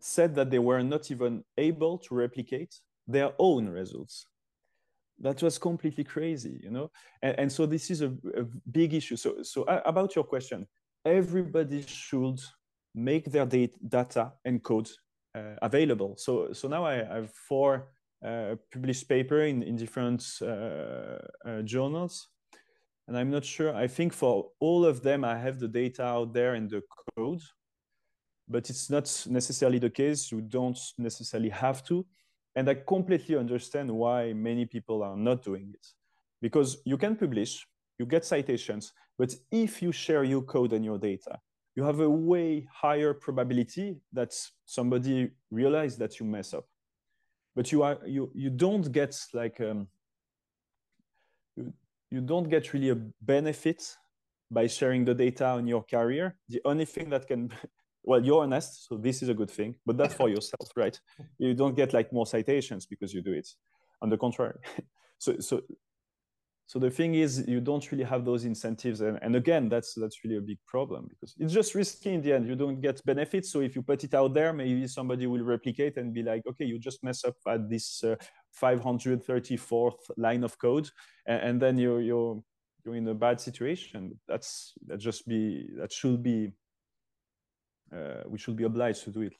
[0.00, 2.74] said that they were not even able to replicate
[3.06, 4.26] their own results.
[5.20, 6.90] That was completely crazy, you know.
[7.22, 9.16] And, and so this is a, a, big issue.
[9.16, 10.66] So, so about your question,
[11.04, 12.38] everybody should
[12.94, 14.88] make their data and code
[15.34, 16.14] uh, available.
[16.16, 22.28] So, so now I have four uh, published paper in, in different uh, uh, journals.
[23.06, 26.34] And I'm not sure, I think for all of them, I have the data out
[26.34, 26.82] there in the
[27.16, 27.40] code,
[28.48, 30.30] but it's not necessarily the case.
[30.30, 32.04] You don't necessarily have to.
[32.54, 35.86] And I completely understand why many people are not doing it.
[36.42, 37.66] Because you can publish,
[37.98, 41.38] you get citations, but if you share your code and your data,
[41.74, 46.66] you have a way higher probability that somebody realize that you mess up
[47.58, 49.88] but you are you you don't get like um,
[51.56, 51.72] you,
[52.08, 53.82] you don't get really a benefit
[54.48, 56.36] by sharing the data on your career.
[56.48, 57.50] The only thing that can
[58.04, 60.96] well, you're honest, so this is a good thing, but that's for yourself, right?
[61.38, 63.48] You don't get like more citations because you do it.
[64.02, 64.60] On the contrary.
[65.18, 65.62] so so
[66.68, 69.00] so the thing is you don't really have those incentives.
[69.00, 72.34] And, and again that's that's really a big problem because it's just risky in the
[72.34, 72.46] end.
[72.46, 73.50] You don't get benefits.
[73.50, 76.66] So if you put it out there maybe somebody will replicate and be like okay
[76.66, 78.16] you just mess up at this uh,
[78.62, 80.90] 534th line of code
[81.26, 82.42] and, and, then you're you're
[82.84, 84.18] you're in a bad situation.
[84.28, 86.52] That's that just be that should be
[87.90, 89.32] uh, we should be obliged to do it.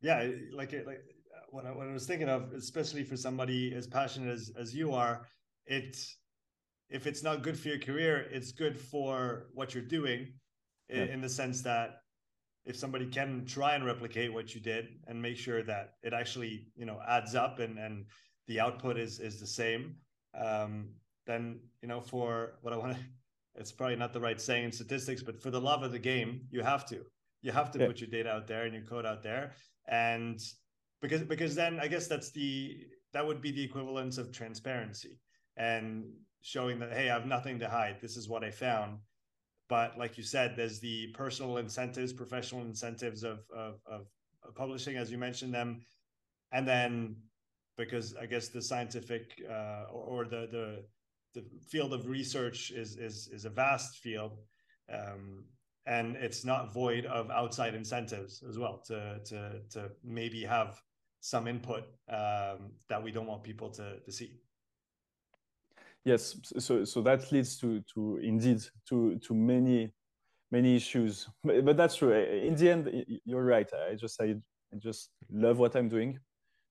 [0.00, 1.04] Yeah like like
[1.50, 4.92] what I, what I was thinking of especially for somebody as passionate as as you
[4.92, 5.28] are
[5.66, 6.16] it's
[6.90, 10.34] if it's not good for your career, it's good for what you're doing
[10.88, 11.04] yeah.
[11.04, 12.00] in, the sense that
[12.64, 16.66] if somebody can try and replicate what you did and make sure that it actually,
[16.76, 18.06] you know, adds up and, and
[18.48, 19.94] the output is, is the same,
[20.34, 20.88] um,
[21.26, 23.02] then, you know, for what I want to,
[23.54, 26.42] it's probably not the right saying in statistics, but for the love of the game,
[26.50, 27.04] you have to,
[27.42, 27.86] you have to yeah.
[27.86, 29.52] put your data out there and your code out there.
[29.88, 30.40] And
[31.00, 32.78] because, because then I guess that's the,
[33.12, 35.18] that would be the equivalence of transparency
[35.56, 36.04] and
[36.42, 37.96] showing that hey i have nothing to hide.
[38.00, 38.98] This is what i found.
[39.68, 44.06] But like you said there's the personal incentives professional incentives of of, of,
[44.54, 45.82] publishing as you mentioned them.
[46.52, 47.16] And then
[47.76, 50.84] because i guess the scientific uh, or, or, the the
[51.34, 54.38] the field of research is is is a vast field
[54.92, 55.44] um,
[55.86, 60.80] and it's not void of outside incentives as well to to to maybe have
[61.20, 64.32] some input um, that we don't want people to to see
[66.04, 69.92] yes so so that leads to to indeed to to many
[70.52, 71.28] many issues.
[71.44, 72.12] But, but that's true.
[72.12, 73.70] In the end you're right.
[73.88, 74.34] I just I,
[74.72, 76.18] I just love what i'm doing.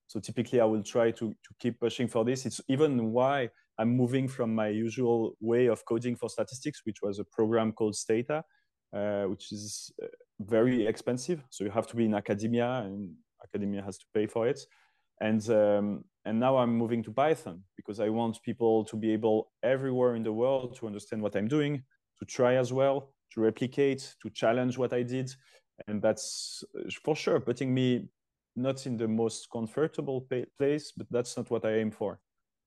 [0.07, 2.45] So typically i will try to to keep pushing for this.
[2.45, 7.19] It's even why i'm moving from my usual way of coding for statistics which was
[7.19, 8.43] a program called stata
[8.93, 10.07] uh, which is uh,
[10.39, 11.43] very expensive.
[11.49, 13.13] So you have to be in academia and
[13.43, 14.59] academia has to pay for it.
[15.21, 19.51] And um, and now i'm moving to python because i want people to be able
[19.63, 21.81] everywhere in the world to understand what i'm doing
[22.19, 25.33] to try as well to replicate to challenge what i did.
[25.87, 28.09] And that's uh, for sure putting me
[28.55, 32.19] not in the most comfortable place but that's not what i aim for.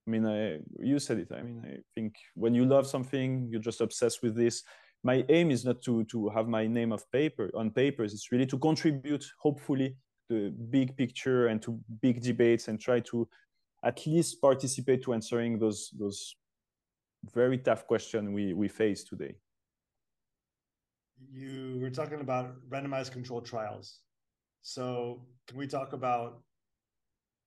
[0.07, 1.29] I mean I, you said it.
[1.33, 4.63] I mean i think when you love something you're just obsessed with this.
[5.05, 8.15] My aim is not to to have my name of paper on papers.
[8.15, 9.97] It's really to contribute hopefully
[10.31, 13.29] the big picture and to big debates and try to
[13.85, 16.35] at least participate to answering those those
[17.35, 19.35] very tough question we we face today.
[21.33, 24.01] You were talking about randomized controlled trials.
[24.63, 26.43] So can we talk about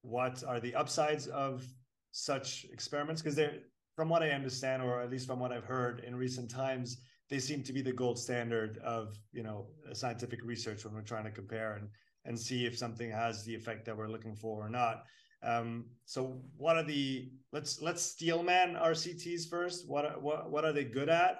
[0.01, 1.65] what are the upsides of
[2.11, 3.21] such experiments?
[3.21, 3.59] Because they're
[3.95, 6.97] from what i understand or at least from what i've heard in recent times
[7.29, 11.23] they seem to be the gold standard of you know scientific research when we're trying
[11.23, 11.87] to compare and
[12.25, 15.03] and see if something has the effect that we're looking for or not.
[15.45, 19.87] Um, so what are the let's let's steelman RCTs first.
[19.87, 21.39] What what what are they good at?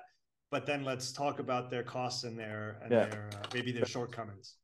[0.51, 3.05] but then let's talk about their costs and their and yeah.
[3.05, 4.55] their uh, maybe their shortcomings.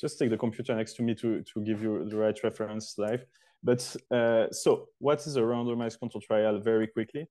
[0.00, 3.24] Just take the computer next to me to to give you the right reference live.
[3.62, 6.58] But uh, so, what is a randomized control trial?
[6.58, 7.26] Very quickly,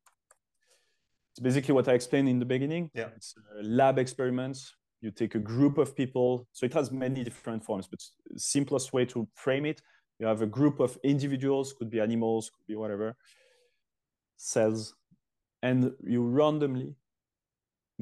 [1.31, 2.91] it's basically what I explained in the beginning.
[2.93, 4.75] Yeah, it's a lab experiments.
[5.01, 6.47] You take a group of people.
[6.51, 7.99] So it has many different forms, but
[8.35, 9.81] simplest way to frame it,
[10.19, 13.15] you have a group of individuals, could be animals, could be whatever,
[14.37, 14.95] cells,
[15.61, 16.95] and you randomly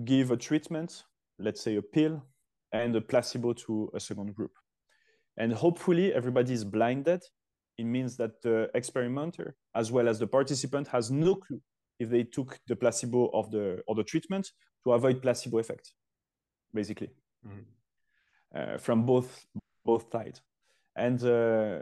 [0.03, 1.03] give a treatment,
[1.39, 2.23] let's say a pill,
[2.71, 4.51] and a placebo to a second group.
[5.37, 7.23] And hopefully everybody is blinded.
[7.77, 11.61] It means that the experimenter, as well as the participant, has no clue
[11.99, 14.51] if they took the placebo of the or the treatment
[14.83, 15.93] to avoid placebo effect,
[16.73, 17.09] basically,
[17.45, 17.59] mm-hmm.
[18.55, 19.45] uh, from both
[19.85, 20.41] both sides.
[20.95, 21.79] And uh,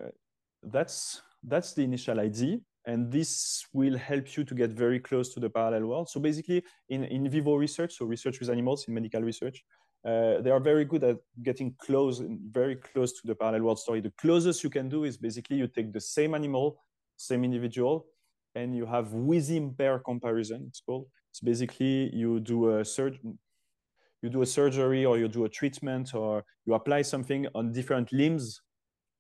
[0.72, 2.62] that's that's the initial ID.
[2.88, 6.10] and this will help you to get very close to the parallel world.
[6.10, 9.64] So basically, in in vivo research, so research with animals in medical research,
[10.06, 14.02] uh, they are very good at getting close, very close to the parallel world story.
[14.02, 16.78] The closest you can do is basically you take the same animal,
[17.18, 18.06] same individual,
[18.54, 20.66] and you have within pair comparison.
[20.68, 21.08] It's called.
[21.32, 23.20] It's basically you do a surgery,
[24.22, 28.14] you do a surgery or you do a treatment or you apply something on different
[28.14, 28.62] limbs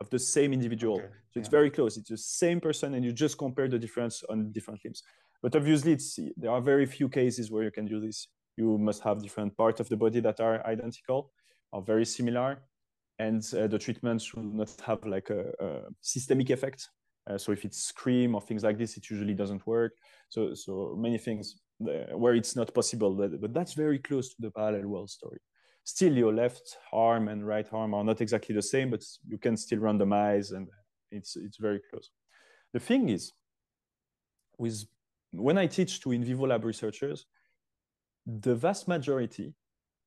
[0.01, 0.97] of the same individual.
[0.97, 1.07] Okay.
[1.31, 1.97] So it's very close.
[1.97, 5.03] It's the same person, and you just compare the difference on different limbs.
[5.41, 8.27] But obviously, it's there are very few cases where you can do this.
[8.57, 11.31] You must have different parts of the body that are identical
[11.71, 12.59] or very similar,
[13.19, 16.89] and uh, the treatment should not have like a, a systemic effect.
[17.29, 19.93] Uh, so if it's scream or things like this, it usually doesn't work.
[20.29, 24.35] So so many things uh, where it's not possible, but, but that's very close to
[24.39, 25.39] the parallel world story.
[25.87, 29.55] Still, your left arm and right arm are not exactly the same, but you can
[29.55, 30.67] still randomize, and
[31.11, 32.09] it's it's very close.
[32.73, 33.31] The thing is,
[34.57, 34.85] with
[35.31, 37.27] when I teach to in vivo lab researchers,
[38.25, 39.53] the vast majority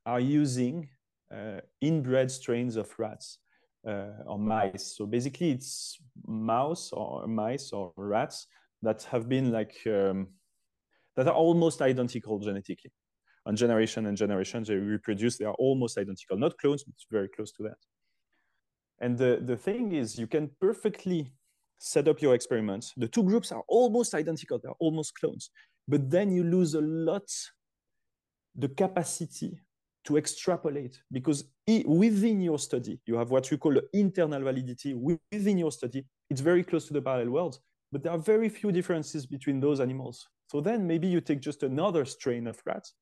[0.05, 0.89] are using
[1.33, 3.39] uh, inbred strains of rats
[3.87, 4.97] uh, or mice.
[4.97, 8.49] So basically, it's mouse or mice or rats
[8.83, 10.27] that have been like um,
[11.15, 12.91] that are almost identical genetically
[13.49, 17.51] on generation and generation, they reproduce, they are almost identical, not clones, but very close
[17.53, 17.79] to that.
[19.01, 21.33] And the, the thing is, you can perfectly
[21.79, 22.93] set up your experiments.
[22.97, 25.51] The two groups are almost identical, they're almost clones,
[25.89, 27.29] but then you lose a lot
[28.55, 29.59] the capacity
[30.05, 31.45] to extrapolate because
[31.87, 36.05] within your study, you have what we call internal validity within your study.
[36.29, 37.59] It's very close to the parallel world,
[37.93, 40.29] but there are very few differences between those animals.
[40.49, 42.95] So then maybe you take just another strain of rats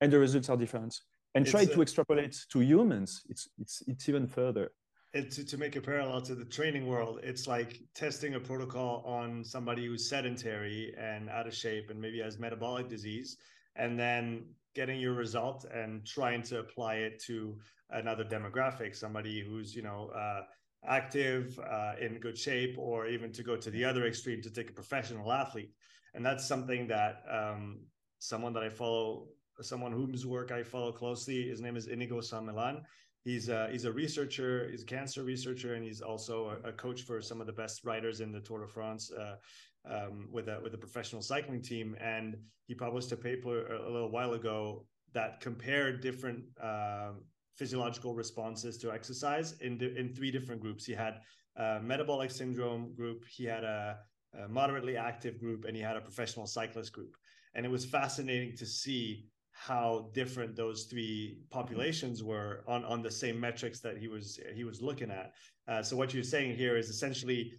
[0.00, 0.98] and the results are different.
[1.34, 4.72] And it's try to extrapolate to humans, it's it's it's even further.
[5.12, 9.02] It, to, to make a parallel to the training world, it's like testing a protocol
[9.04, 13.36] on somebody who's sedentary and out of shape and maybe has metabolic disease,
[13.76, 17.58] and then getting your result and trying to apply it to
[17.90, 20.42] another demographic, somebody who's you know uh,
[20.86, 24.70] active, uh, in good shape, or even to go to the other extreme to take
[24.70, 25.72] a professional athlete.
[26.14, 27.80] And that's something that um,
[28.18, 29.28] someone that I follow
[29.62, 31.48] someone whose work I follow closely.
[31.48, 32.82] His name is Inigo San Millán.
[33.24, 37.02] He's a, he's a researcher, he's a cancer researcher, and he's also a, a coach
[37.02, 39.36] for some of the best riders in the Tour de France uh,
[39.84, 41.96] um, with a with a professional cycling team.
[42.00, 47.12] And he published a paper a little while ago that compared different uh,
[47.56, 50.86] physiological responses to exercise in in three different groups.
[50.86, 51.20] He had
[51.56, 53.98] a metabolic syndrome group, he had a,
[54.44, 57.16] a moderately active group, and he had a professional cyclist group.
[57.54, 59.26] And it was fascinating to see
[59.68, 64.64] how different those three populations were on on the same metrics that he was he
[64.64, 65.34] was looking at.
[65.68, 67.52] Uh, so what you're saying here is essentially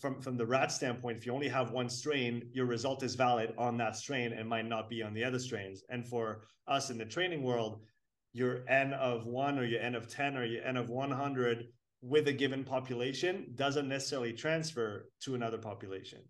[0.00, 3.52] from from the rat standpoint, if you only have one strain, your result is valid
[3.58, 5.82] on that strain and might not be on the other strains.
[5.90, 6.24] And for
[6.66, 7.82] us in the training world,
[8.32, 11.66] your n of one or your n of ten or your n of one hundred
[12.00, 16.20] with a given population doesn't necessarily transfer to another population.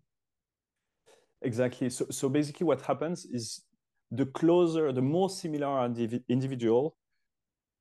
[1.41, 1.89] Exactly.
[1.89, 3.63] So so basically, what happens is
[4.15, 5.85] the closer, the more similar
[6.29, 6.95] individual,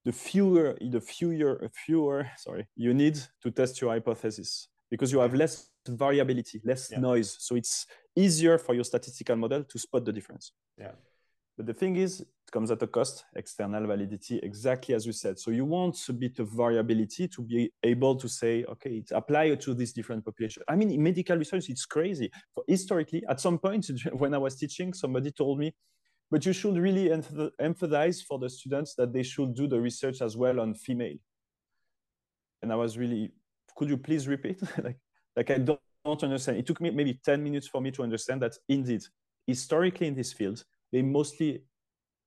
[0.05, 5.35] the fewer, the fewer, fewer, sorry, you need to test your hypothesis because you have
[5.35, 6.99] less variability, less yeah.
[6.99, 7.37] noise.
[7.39, 10.53] So it's easier for your statistical model to spot the difference.
[10.79, 10.93] Yeah.
[11.57, 15.39] But the thing is, it comes at a cost, external validity, exactly as you said.
[15.39, 19.61] So you want a bit of variability to be able to say, okay, it's applied
[19.63, 20.63] to this different population.
[20.67, 22.31] I mean, in medical research, it's crazy.
[22.55, 25.75] For historically, at some point when I was teaching, somebody told me,
[26.33, 27.13] but you should really
[27.61, 31.19] emphasize for the students that they should do the research as well on female.
[32.63, 33.33] And I was really,
[33.77, 34.59] could you please repeat?
[34.83, 34.97] like,
[35.37, 36.57] like I don't, don't understand.
[36.57, 39.03] It took me maybe 10 minutes for me to understand that indeed,
[39.47, 41.65] historically in this field, they mostly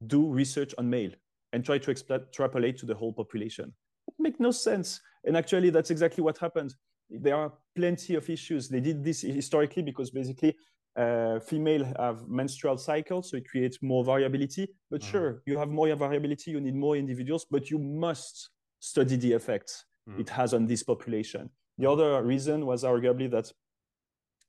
[0.05, 1.11] do research on male
[1.51, 3.73] and try to extrapolate to the whole population.
[4.07, 5.01] It makes no sense.
[5.23, 6.75] And actually, that's exactly what happened.
[7.09, 8.69] There are plenty of issues.
[8.69, 10.55] They did this historically because basically
[10.95, 14.67] uh, female have menstrual cycles, so it creates more variability.
[14.89, 15.11] But mm-hmm.
[15.11, 19.85] sure, you have more variability, you need more individuals, but you must study the effects
[20.09, 20.21] mm-hmm.
[20.21, 21.49] it has on this population.
[21.77, 23.51] The other reason was arguably that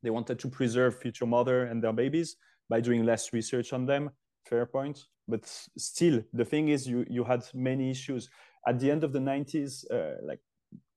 [0.03, 2.37] they wanted to preserve future mother and their babies
[2.69, 4.11] by doing less research on them.
[4.49, 5.01] Fair point.
[5.27, 5.45] But
[5.77, 8.29] still, the thing is, you you had many issues
[8.69, 9.85] at the end of the 90s.
[9.91, 10.39] Uh, like,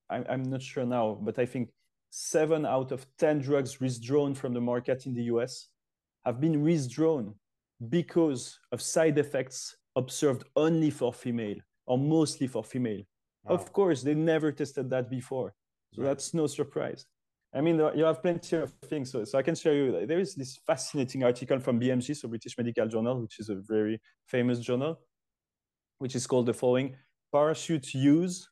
[0.09, 1.69] I, I'm not sure now, but I think
[2.09, 5.67] seven out of 10 drugs withdrawn from the market in the US
[6.25, 7.35] have been withdrawn
[7.89, 13.01] because of side effects observed only for female or mostly for female.
[13.43, 13.55] Wow.
[13.55, 15.53] Of course, they never tested that before.
[15.93, 16.09] So right.
[16.09, 17.05] that's no surprise.
[17.53, 19.11] I mean, you have plenty of things.
[19.11, 20.05] So, so I can show you.
[20.05, 23.99] There is this fascinating article from BMJ, so British Medical Journal, which is a very
[24.27, 24.99] famous journal,
[25.97, 26.95] which is called the following:
[27.31, 28.47] parachute use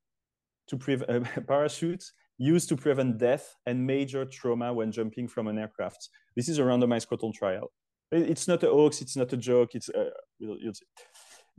[0.68, 5.58] to prevent uh, parachutes used to prevent death and major trauma when jumping from an
[5.58, 6.10] aircraft.
[6.36, 7.72] This is a randomized control trial.
[8.12, 9.02] It's not a hoax.
[9.02, 9.76] It's not a joke.
[9.76, 10.74] It's uh, you'll, you'll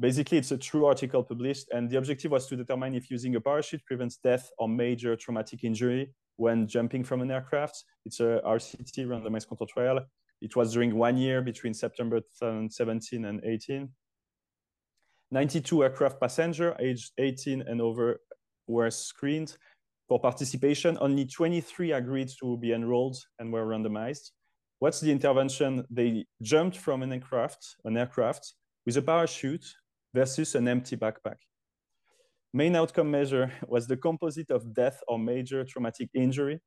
[0.01, 3.41] basically it's a true article published, and the objective was to determine if using a
[3.41, 7.85] parachute prevents death or major traumatic injury when jumping from an aircraft.
[8.07, 10.01] It's a RCT randomized control trial.
[10.41, 13.89] It was during one year between September 2017 and 18.
[15.31, 18.21] 92 aircraft passenger aged 18 and over
[18.67, 19.57] were screened
[20.09, 24.31] for participation, only 23 agreed to be enrolled and were randomized.
[24.79, 25.85] What's the intervention?
[25.91, 28.55] They jumped from an aircraft, an aircraft
[28.87, 29.67] with a parachute
[30.15, 31.37] versus an empty backpack.
[32.55, 36.61] Main outcome measure was the composite of death or major traumatic injury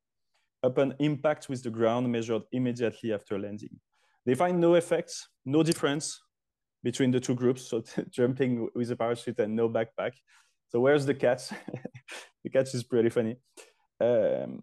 [0.62, 3.80] upon impact with the ground measured immediately after landing.
[4.24, 6.20] They find no effects, no difference
[6.84, 10.12] between the two groups, so jumping with a parachute and no backpack.
[10.72, 11.50] So where's the catch?
[12.44, 13.36] the catch is pretty funny.
[14.00, 14.62] Um,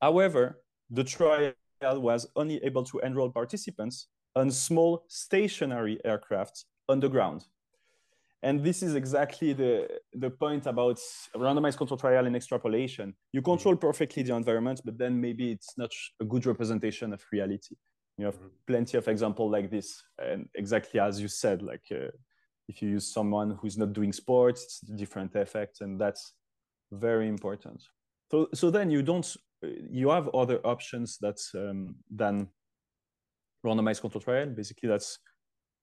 [0.00, 7.08] however, the trial was only able to enroll participants on small stationary aircraft on the
[7.08, 7.46] ground.
[8.42, 10.98] And this is exactly the, the point about
[11.34, 13.14] randomized control trial and extrapolation.
[13.32, 13.86] You control mm-hmm.
[13.86, 15.90] perfectly the environment, but then maybe it's not
[16.20, 17.76] a good representation of reality.
[18.18, 18.48] You have mm-hmm.
[18.66, 20.02] plenty of examples like this.
[20.18, 22.10] And exactly as you said, like uh,
[22.70, 26.34] if you use someone who's not doing sports, it's different effects, and that's
[26.92, 27.82] very important.
[28.30, 29.26] So, so then you don't,
[30.00, 32.48] you have other options that's um, than
[33.66, 34.46] randomized control trial.
[34.46, 35.18] Basically, that's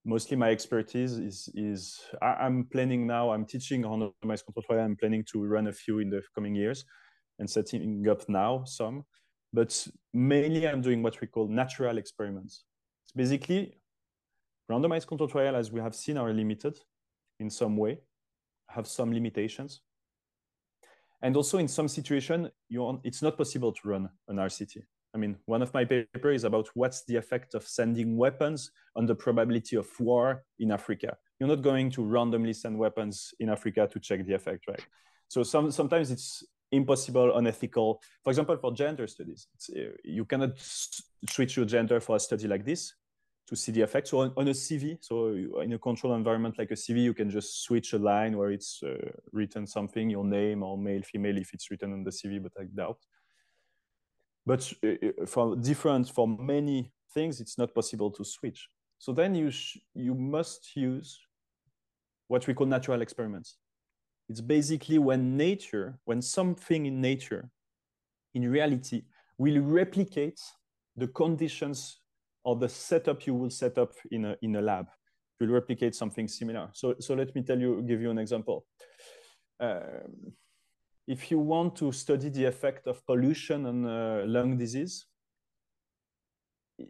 [0.05, 3.31] mostly my expertise is is I, am planning now.
[3.31, 4.85] I'm teaching randomized control trial.
[4.85, 6.85] I'm planning to run a few in the coming years,
[7.39, 9.03] and setting up now some.
[9.51, 12.63] But mainly, I'm doing what we call natural experiments.
[13.03, 13.77] It's basically
[14.69, 16.77] Randomized control trial, as we have seen, are limited
[17.39, 17.99] in some way,
[18.69, 19.81] have some limitations.
[21.21, 22.51] And also in some situation,
[23.03, 24.83] it's not possible to run an RCT.
[25.15, 29.05] I mean, one of my papers is about what's the effect of sending weapons on
[29.05, 31.17] the probability of war in Africa.
[31.39, 34.85] You're not going to randomly send weapons in Africa to check the effect, right?
[35.27, 38.01] So some, sometimes it's impossible, unethical.
[38.23, 39.47] For example, for gender studies,
[40.03, 42.93] you cannot switch your gender for a study like this
[43.47, 44.09] to see the effect.
[44.09, 45.29] So on, on, a CV, so
[45.61, 48.81] in a control environment like a CV, you can just switch a line where it's
[48.83, 48.95] uh,
[49.31, 52.65] written something, your name or male, female, if it's written on the CV, but I
[52.65, 52.99] doubt.
[54.45, 58.67] But uh, uh, for different, for many things, it's not possible to switch.
[58.99, 59.51] So then you
[59.93, 61.19] you must use
[62.27, 63.57] what we call natural experiments.
[64.29, 67.49] It's basically when nature, when something in nature,
[68.33, 69.03] in reality,
[69.37, 70.41] will replicate
[70.97, 71.99] the conditions
[72.47, 74.87] or the setup you will set up in a, in a lab
[75.39, 76.69] will replicate something similar.
[76.73, 78.65] So, so let me tell you, give you an example.
[79.59, 80.33] Um,
[81.05, 85.07] if you want to study the effect of pollution on uh, lung disease,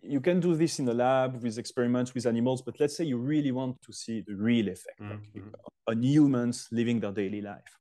[0.03, 3.17] you can do this in a lab with experiments with animals, but let's say you
[3.17, 5.51] really want to see the real effect mm -hmm.
[5.85, 7.71] on humans living their daily life.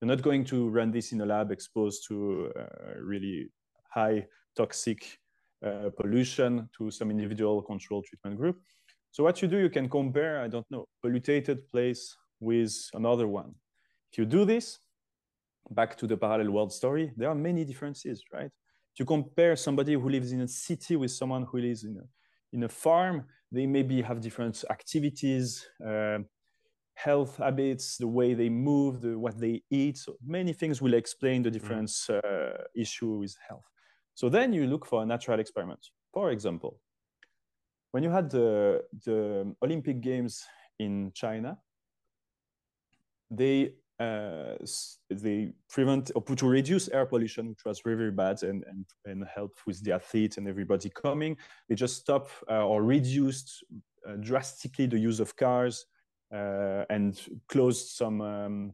[0.00, 2.14] You're not going to run this in a lab exposed to
[2.56, 3.52] uh, really
[3.94, 5.20] high toxic
[5.64, 8.56] uh, pollution to some individual control treatment group.
[9.10, 13.54] So what you do, you can compare, I don't know, polluted place with another one.
[14.12, 14.78] If you do this,
[15.70, 18.50] back to the parallel world story, there are many differences, right?
[18.92, 22.56] If you compare somebody who lives in a city with someone who lives in a,
[22.56, 26.18] in a farm, they maybe have different activities, uh,
[26.94, 29.96] health habits, the way they move, the, what they eat.
[29.98, 32.20] So many things will explain the difference mm.
[32.24, 33.64] uh, issue with health.
[34.20, 35.80] So then you look for a natural experiment.
[36.12, 36.78] For example,
[37.92, 40.44] when you had the, the Olympic Games
[40.78, 41.56] in China,
[43.30, 44.56] they uh,
[45.08, 48.84] they prevent or put to reduce air pollution, which was very, very bad and, and,
[49.06, 51.34] and help with the athletes and everybody coming.
[51.70, 53.64] They just stop uh, or reduced
[54.06, 55.86] uh, drastically the use of cars
[56.30, 57.18] uh, and
[57.48, 58.72] closed some um,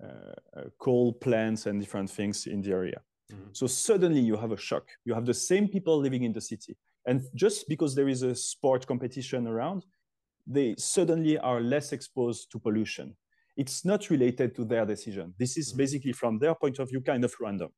[0.00, 3.00] uh, coal plants and different things in the area.
[3.32, 3.50] Mm-hmm.
[3.52, 4.84] So suddenly you have a shock.
[5.04, 6.76] You have the same people living in the city.
[7.06, 9.84] And just because there is a sport competition around,
[10.46, 13.14] they suddenly are less exposed to pollution
[13.58, 15.34] it's not related to their decision.
[15.36, 15.78] This is mm-hmm.
[15.78, 17.70] basically from their point of view kind of random.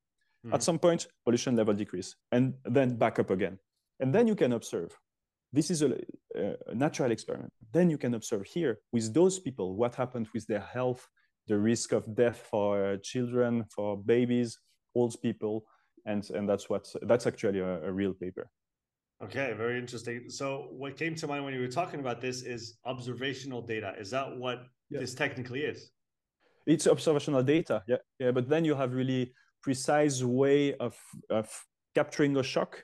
[0.45, 0.53] Mm-hmm.
[0.53, 3.57] At some point, pollution level decrease and then back up again.
[3.99, 4.95] And then you can observe.
[5.51, 5.97] This is a,
[6.35, 7.51] a natural experiment.
[7.73, 11.05] Then you can observe here with those people what happened with their health,
[11.47, 14.57] the risk of death for children, for babies,
[14.95, 15.65] old people,
[16.05, 18.49] and and that's what that's actually a, a real paper.
[19.23, 20.29] Okay, very interesting.
[20.29, 23.93] So what came to mind when you were talking about this is observational data.
[23.99, 24.99] Is that what yeah.
[24.99, 25.91] this technically is?
[26.65, 28.31] It's observational data, yeah, yeah.
[28.31, 30.95] But then you have really precise way of
[31.29, 31.49] of
[31.93, 32.83] capturing a shock,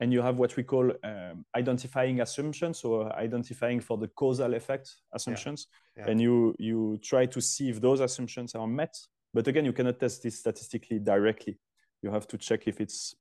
[0.00, 4.90] and you have what we call um, identifying assumptions or identifying for the causal effect
[5.14, 5.66] assumptions,
[5.96, 6.04] yeah.
[6.04, 6.10] Yeah.
[6.10, 8.94] and you you try to see if those assumptions are met.
[9.34, 11.58] But again, you cannot test this statistically directly.
[12.02, 13.14] You have to check if it's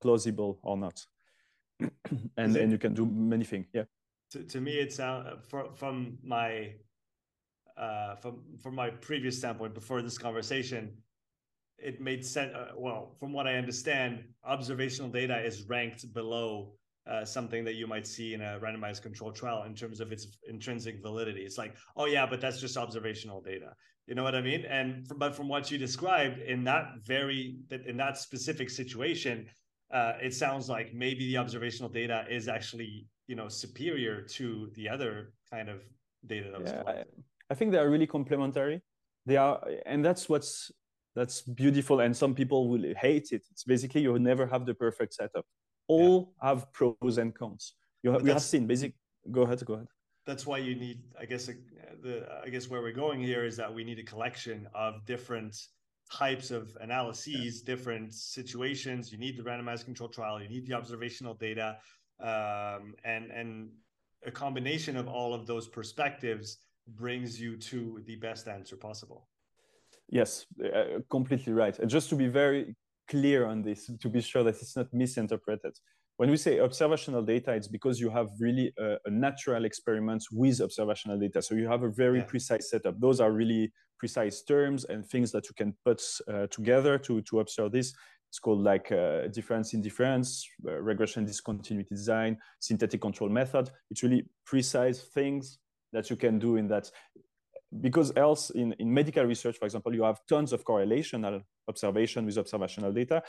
[0.00, 1.06] plausible or not.
[2.36, 3.66] and and you can do many things.
[3.72, 3.84] Yeah.
[4.32, 6.74] To, to me, it's uh, for, from my
[7.76, 10.92] uh, from from my previous standpoint before this conversation,
[11.78, 12.54] it made sense.
[12.54, 16.74] Uh, well, from what I understand, observational data is ranked below
[17.10, 20.26] uh, something that you might see in a randomized control trial in terms of its
[20.48, 21.42] intrinsic validity.
[21.42, 23.74] It's like, oh yeah, but that's just observational data.
[24.06, 24.64] You know what I mean?
[24.66, 29.46] And from, but from what you described in that very in that specific situation,
[29.92, 34.88] uh, it sounds like maybe the observational data is actually you know superior to the
[34.88, 35.82] other kind of
[36.26, 37.14] data that was yeah, collected.
[37.18, 38.82] I, I think they are really complementary.
[39.26, 40.70] They are, and that's what's
[41.14, 42.00] that's beautiful.
[42.00, 43.42] And some people will hate it.
[43.50, 45.46] It's basically you never have the perfect setup.
[45.88, 46.48] All yeah.
[46.48, 47.74] have pros and cons.
[48.02, 48.94] You have, you have seen basic.
[49.30, 49.64] Go ahead.
[49.64, 49.88] Go ahead.
[50.26, 51.02] That's why you need.
[51.20, 51.50] I guess
[52.02, 52.26] the.
[52.44, 55.56] I guess where we're going here is that we need a collection of different
[56.12, 57.74] types of analyses, yeah.
[57.74, 59.12] different situations.
[59.12, 61.78] You need the randomized control trial, you need the observational data,
[62.20, 63.70] um, and and
[64.26, 66.58] a combination of all of those perspectives
[66.88, 69.28] brings you to the best answer possible.
[70.08, 71.78] Yes, uh, completely right.
[71.78, 72.74] And just to be very
[73.08, 75.72] clear on this, to be sure that it's not misinterpreted.
[76.16, 80.60] When we say observational data, it's because you have really a, a natural experiments with
[80.60, 81.42] observational data.
[81.42, 82.24] So you have a very yeah.
[82.24, 83.00] precise setup.
[83.00, 87.40] Those are really precise terms and things that you can put uh, together to, to
[87.40, 87.94] observe this.
[88.30, 93.70] It's called like uh, difference in difference, uh, regression discontinuity design, synthetic control method.
[93.90, 95.58] It's really precise things
[95.92, 96.90] that you can do in that.
[97.80, 102.38] Because else in, in medical research, for example, you have tons of correlational observation with
[102.38, 103.22] observational data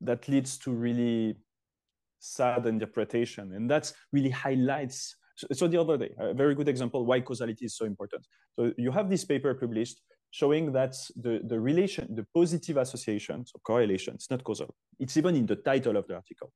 [0.00, 1.36] that leads to really
[2.18, 3.52] sad interpretation.
[3.52, 7.64] And that really highlights so, so, the other day, a very good example why causality
[7.64, 8.26] is so important.
[8.56, 10.00] So you have this paper published
[10.30, 14.74] showing that the, the relation, the positive association, so correlation, it's not causal.
[14.98, 16.52] It's even in the title of the article.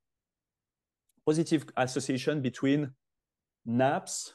[1.27, 2.91] Positive association between
[3.67, 4.35] naps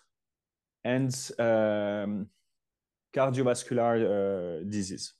[0.83, 2.27] and um,
[3.15, 5.13] cardiovascular uh, disease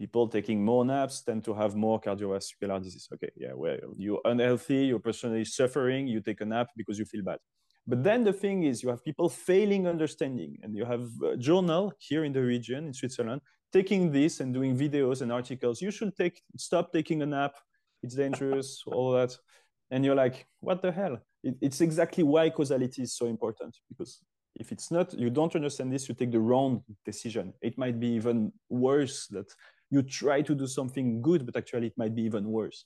[0.00, 3.06] people taking more naps tend to have more cardiovascular disease.
[3.14, 7.22] Okay, yeah, well, you're unhealthy, you're personally suffering, you take a nap because you feel
[7.22, 7.38] bad.
[7.86, 11.92] But then the thing is, you have people failing understanding, and you have a journal
[11.98, 13.42] here in the region in Switzerland
[13.72, 15.82] taking this and doing videos and articles.
[15.82, 17.54] You should take stop taking a nap.
[18.02, 19.36] It's dangerous, all that.
[19.90, 21.18] And you're like, what the hell?
[21.42, 24.20] It, it's exactly why causality is so important because
[24.56, 27.54] if it's not, you don't understand this, you take the wrong decision.
[27.60, 29.46] It might be even worse that
[29.90, 32.84] you try to do something good, but actually it might be even worse.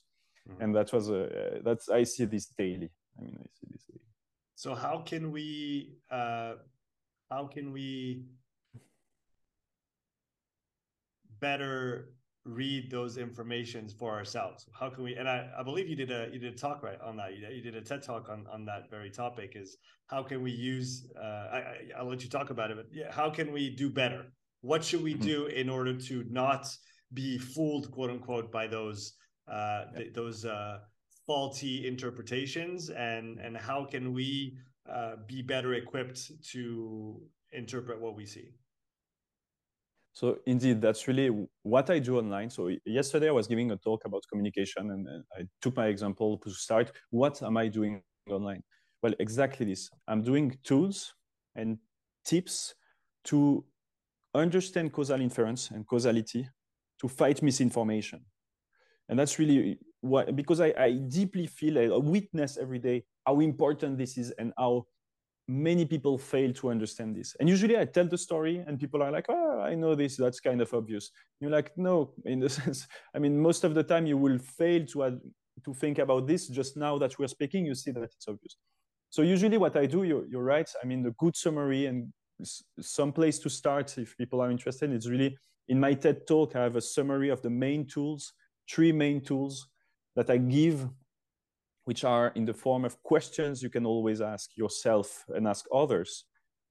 [0.49, 0.61] Mm-hmm.
[0.61, 2.91] And that was a, uh, that's, I see this daily.
[3.17, 4.01] I mean, I see this daily.
[4.55, 6.53] So how can we uh,
[7.29, 8.23] how can we
[11.39, 12.09] better
[12.45, 14.65] read those informations for ourselves?
[14.71, 15.15] How can we?
[15.15, 17.35] And I, I believe you did a you did a talk right on that.
[17.35, 19.53] You, you did a TED talk on on that very topic.
[19.55, 19.77] Is
[20.07, 21.07] how can we use?
[21.19, 22.77] Uh, I, I'll let you talk about it.
[22.77, 24.25] But yeah, how can we do better?
[24.61, 25.25] What should we mm-hmm.
[25.25, 26.67] do in order to not
[27.13, 29.13] be fooled, quote unquote, by those
[29.51, 30.79] uh, th- those uh,
[31.25, 34.57] faulty interpretations and and how can we
[34.91, 37.21] uh, be better equipped to
[37.51, 38.49] interpret what we see
[40.15, 41.29] so indeed that's really
[41.63, 42.49] what i do online.
[42.49, 45.07] So yesterday i was giving a talk about communication and
[45.37, 46.91] i took my example to start.
[47.11, 48.63] What am i doing online?
[49.03, 49.89] Well exactly this.
[50.07, 51.13] I'm doing tools
[51.55, 51.77] and
[52.23, 52.75] tips
[53.25, 53.65] to
[54.33, 56.47] understand causal inference and causality
[57.01, 58.25] to fight misinformation.
[59.09, 63.97] And that's really what, because I, I deeply feel, I witness every day how important
[63.97, 64.85] this is and how
[65.47, 67.35] many people fail to understand this.
[67.39, 70.39] And usually I tell the story and people are like, oh, I know this, that's
[70.39, 71.11] kind of obvious.
[71.39, 74.85] You're like, no, in the sense, I mean, most of the time you will fail
[74.87, 75.19] to,
[75.63, 76.47] to think about this.
[76.47, 78.57] Just now that we're speaking, you see that it's obvious.
[79.09, 80.69] So usually what I do, you're, you're right.
[80.83, 82.11] I mean, the good summary and
[82.81, 85.37] some place to start if people are interested, it's really
[85.67, 88.33] in my TED talk, I have a summary of the main tools,
[88.69, 89.67] three main tools
[90.15, 90.87] that I give
[91.85, 96.25] which are in the form of questions you can always ask yourself and ask others.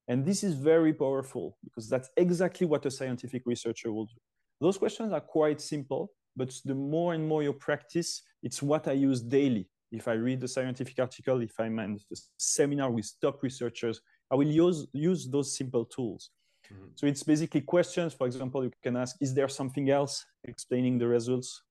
[0.09, 4.17] And this is very powerful because that's exactly what a scientific researcher will do.
[4.61, 8.93] Those questions are quite simple, but the more and more you practice, it's what I
[8.93, 9.69] use daily.
[9.91, 14.01] If I read the scientific article, if I'm in a seminar with top researchers,
[14.31, 16.31] I will use, use those simple tools.
[16.73, 16.87] Mm-hmm.
[16.97, 18.15] So it's basically questions.
[18.15, 21.63] For example, you can ask, is there something else explaining the results?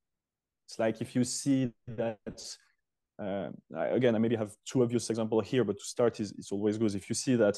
[0.67, 2.41] It's like if you see that
[3.21, 6.77] uh, again, I maybe have two obvious examples here, but to start, is it's always
[6.77, 7.57] good if you see that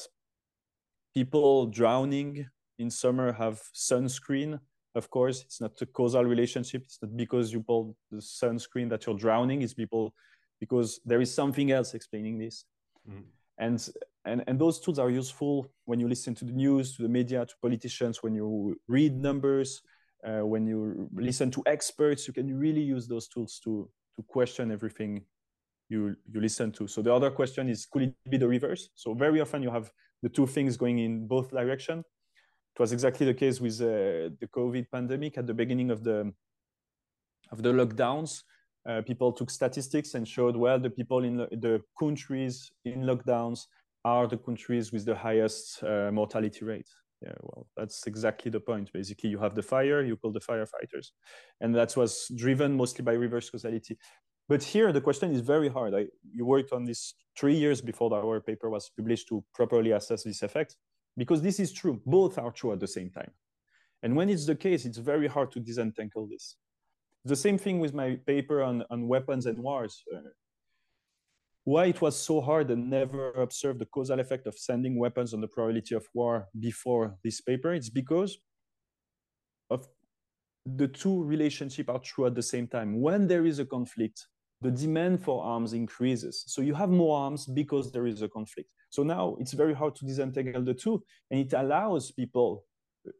[1.14, 2.46] people drowning
[2.78, 4.60] in summer have sunscreen.
[4.94, 6.82] Of course, it's not a causal relationship.
[6.84, 9.62] It's not because you pull the sunscreen that you're drowning.
[9.62, 10.14] It's people
[10.60, 12.64] because there is something else explaining this.
[13.08, 13.24] Mm.
[13.58, 13.88] And,
[14.24, 17.44] and, and those tools are useful when you listen to the news, to the media,
[17.44, 19.82] to politicians, when you read numbers,
[20.26, 24.70] uh, when you listen to experts, you can really use those tools to, to question
[24.70, 25.24] everything
[25.88, 26.86] you you listen to.
[26.86, 28.90] So the other question is, could it be the reverse?
[28.94, 29.90] So very often you have
[30.22, 32.00] the two things going in both direction.
[32.00, 36.32] It was exactly the case with uh, the COVID pandemic at the beginning of the
[37.52, 38.42] of the lockdowns.
[38.88, 43.60] Uh, people took statistics and showed well the people in the, countries in lockdowns
[44.04, 46.88] are the countries with the highest uh, mortality rate.
[47.22, 48.92] Yeah, well, that's exactly the point.
[48.92, 51.12] Basically, you have the fire, you call the firefighters,
[51.60, 53.96] and that was driven mostly by reverse causality.
[54.48, 55.94] But here the question is very hard.
[55.94, 60.22] I, you worked on this three years before our paper was published to properly assess
[60.22, 60.76] this effect,
[61.16, 62.00] because this is true.
[62.06, 63.32] Both are true at the same time.
[64.02, 66.56] And when it's the case, it's very hard to disentangle this.
[67.24, 70.02] The same thing with my paper on, on weapons and wars.
[70.14, 70.20] Uh,
[71.64, 75.40] why it was so hard and never observed the causal effect of sending weapons on
[75.40, 78.38] the probability of war before this paper, it's because
[79.68, 79.88] of
[80.64, 83.00] the two relationships are true at the same time.
[83.00, 84.24] When there is a conflict,
[84.66, 86.44] the demand for arms increases.
[86.46, 88.70] So you have more arms because there is a conflict.
[88.90, 92.64] So now it's very hard to disentangle the two, and it allows people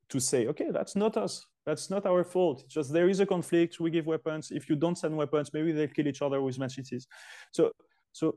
[0.08, 1.46] to say, okay, that's not us.
[1.64, 2.62] That's not our fault.
[2.64, 3.78] It's just there is a conflict.
[3.78, 4.50] We give weapons.
[4.50, 7.06] If you don't send weapons, maybe they'll kill each other with machetes.
[7.52, 7.70] So,
[8.12, 8.36] so,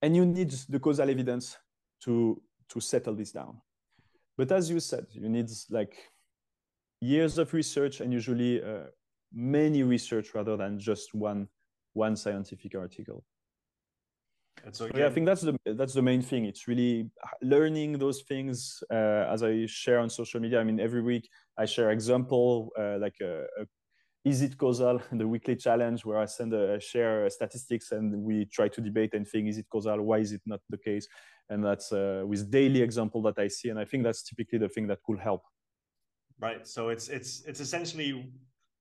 [0.00, 1.56] and you need the causal evidence
[2.04, 3.60] to to settle this down.
[4.38, 5.94] But as you said, you need like
[7.00, 8.86] years of research and usually uh,
[9.34, 11.48] many research rather than just one
[11.94, 13.24] one scientific article.
[14.70, 16.44] So, yeah, I think that's the that's the main thing.
[16.44, 17.10] It's really
[17.42, 20.60] learning those things uh, as I share on social media.
[20.60, 21.28] I mean, every week
[21.58, 23.66] I share example uh, like a, a,
[24.24, 28.68] is it causal the weekly challenge where I send a share statistics and we try
[28.68, 30.00] to debate and think is it causal?
[30.00, 31.08] Why is it not the case?
[31.50, 34.68] And that's uh, with daily example that I see, and I think that's typically the
[34.68, 35.42] thing that could help.
[36.38, 36.66] Right.
[36.68, 38.30] So it's it's it's essentially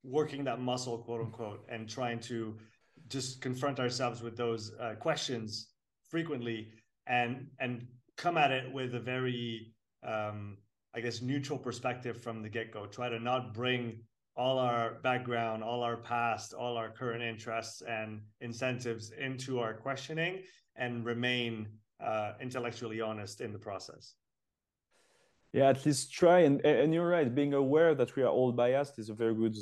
[0.03, 2.57] working that muscle, quote unquote, and trying to
[3.07, 5.67] just confront ourselves with those uh, questions
[6.09, 6.69] frequently
[7.07, 7.87] and and
[8.17, 9.73] come at it with a very
[10.03, 10.57] um,
[10.93, 12.85] I guess neutral perspective from the get go.
[12.85, 14.01] Try to not bring
[14.35, 20.41] all our background, all our past, all our current interests and incentives into our questioning
[20.75, 21.67] and remain
[22.03, 24.15] uh, intellectually honest in the process.
[25.53, 26.39] Yeah, at least try.
[26.39, 29.55] And, and you're right, being aware that we are all biased is a very good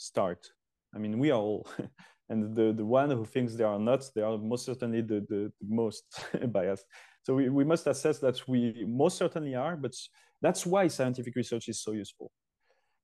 [0.00, 0.50] start.
[0.94, 1.68] I mean, we are all,
[2.28, 5.52] and the, the one who thinks they are not, they are most certainly the, the,
[5.60, 6.04] the most
[6.48, 6.86] biased.
[7.22, 9.94] So we, we must assess that we most certainly are, but
[10.40, 12.32] that's why scientific research is so useful.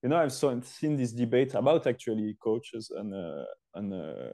[0.02, 3.44] You know, I've so, seen this debate about actually coaches on, uh,
[3.74, 4.30] on uh,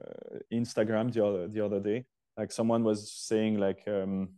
[0.53, 2.05] Instagram the other, the other day.
[2.37, 4.29] Like someone was saying like, um,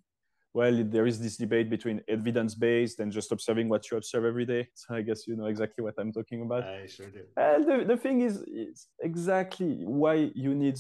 [0.56, 4.66] well, there is this debate between evidence-based and just observing what you observe every day.
[4.74, 6.64] So I guess you know exactly what I'm talking about.
[6.64, 7.24] I sure do.
[7.36, 10.78] And the, the thing is, is exactly why you need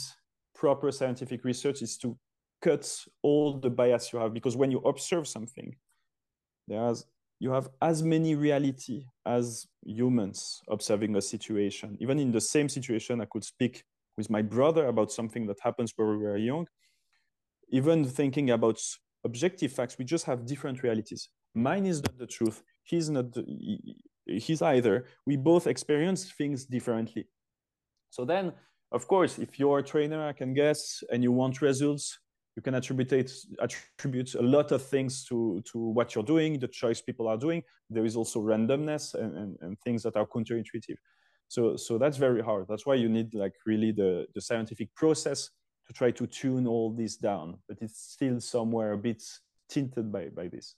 [0.55, 2.17] proper scientific research is to
[2.61, 2.89] cut
[3.21, 4.33] all the bias you have.
[4.33, 5.75] Because when you observe something,
[6.69, 7.05] there's
[7.41, 11.97] you have as many reality as humans observing a situation.
[11.99, 13.83] Even in the same situation, I could speak
[14.15, 16.65] with my brother about something that happens when we were young.
[17.71, 18.79] Even thinking about
[19.25, 19.97] objective facts.
[19.97, 21.29] We just have different realities.
[21.53, 22.63] Mine is not the truth.
[22.83, 23.33] He's not.
[23.33, 23.43] The,
[24.25, 25.05] he's either.
[25.25, 27.27] We both experience things differently.
[28.09, 28.53] So then,
[28.91, 32.17] of course, if you're a trainer, I can guess, and you want results,
[32.55, 33.11] you can attribute
[33.59, 37.63] attribute a lot of things to to what you're doing, the choice people are doing.
[37.89, 40.97] There is also randomness and, and, and things that are counterintuitive.
[41.47, 42.65] So so that's very hard.
[42.69, 45.49] That's why you need like really the the scientific process
[45.87, 47.57] to try to tune all this down.
[47.67, 49.23] But it's still somewhere a bit
[49.69, 50.75] tinted by by this.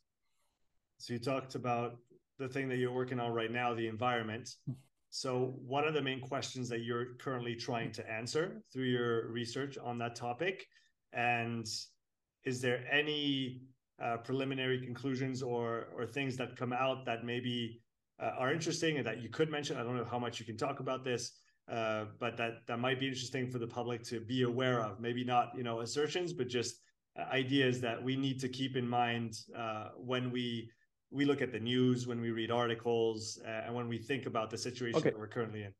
[0.97, 1.97] So you talked about
[2.39, 4.55] the thing that you're working on right now, the environment.
[5.09, 9.77] So, what are the main questions that you're currently trying to answer through your research
[9.77, 10.67] on that topic?
[11.13, 11.65] And
[12.43, 13.61] is there any
[14.03, 17.81] uh, preliminary conclusions or or things that come out that maybe
[18.21, 19.77] uh, are interesting and that you could mention?
[19.77, 21.31] I don't know how much you can talk about this,
[21.71, 24.99] uh, but that that might be interesting for the public to be aware of.
[24.99, 26.81] Maybe not you know assertions, but just
[27.19, 30.69] uh, ideas that we need to keep in mind uh, when we
[31.11, 34.49] we look at the news, when we read articles, uh, and when we think about
[34.49, 35.09] the situation okay.
[35.09, 35.73] that we're currently in?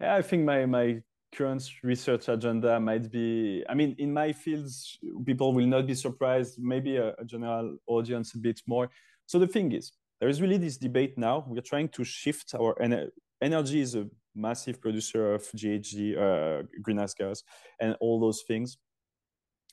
[0.00, 1.02] Yeah, I think my my
[1.34, 3.64] current research agenda might be.
[3.68, 6.58] I mean, in my fields, people will not be surprised.
[6.58, 8.88] Maybe a, a general audience a bit more.
[9.26, 11.44] So the thing is, there is really this debate now.
[11.46, 13.10] We're trying to shift our en-
[13.40, 17.42] energy is a massive producer of GHG, uh, greenhouse gas,
[17.80, 18.78] and all those things.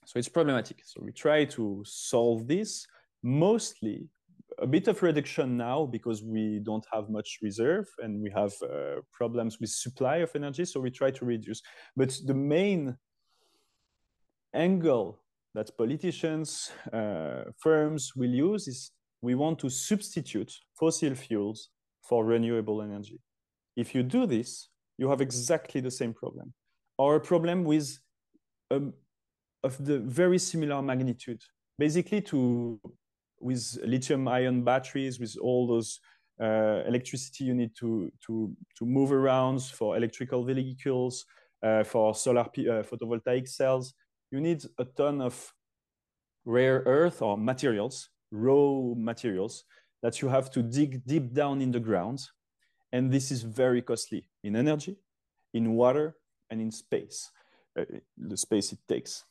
[0.06, 0.82] So it's problematic.
[0.86, 2.86] So we try to solve this
[3.24, 4.10] mostly
[4.62, 9.02] a bit of reduction now because we don't have much reserve and we have uh,
[9.14, 11.62] problems with supply of energy so we try to reduce
[11.96, 12.98] but the main
[14.54, 15.22] angle
[15.56, 18.92] that politicians uh, firms will use is
[19.22, 21.70] we want to substitute fossil fuels
[22.02, 23.20] for renewable energy
[23.80, 26.54] if you do this you have exactly the same problem
[26.98, 27.88] or a problem with
[28.72, 28.94] um,
[29.64, 31.42] of the very similar magnitude
[31.78, 32.80] basically to
[33.40, 36.00] with lithium ion batteries, with all those
[36.42, 41.26] uh, electricity you need to, to, to move around for electrical vehicles,
[41.64, 43.94] uh, for solar uh, photovoltaic cells,
[44.32, 45.54] you need a ton of
[46.46, 49.66] rare earth or materials, raw materials
[50.02, 52.22] that you have to dig deep down in the ground.
[52.92, 54.98] And this is very costly in energy,
[55.54, 56.16] in water,
[56.50, 57.30] and in space,
[57.80, 57.86] uh,
[58.18, 59.26] the space it takes.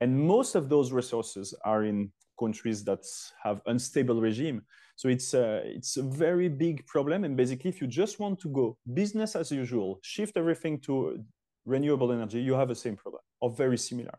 [0.00, 3.04] And most of those resources are in countries that
[3.42, 4.62] have unstable regime.
[4.96, 7.24] So it's a, it's a very big problem.
[7.24, 11.24] And basically, if you just want to go business as usual, shift everything to
[11.64, 14.18] renewable energy, you have the same problem or very similar.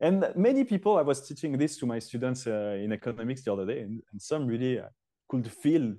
[0.00, 3.66] And many people, I was teaching this to my students uh, in economics the other
[3.66, 4.86] day, and, and some really uh,
[5.28, 5.94] could feel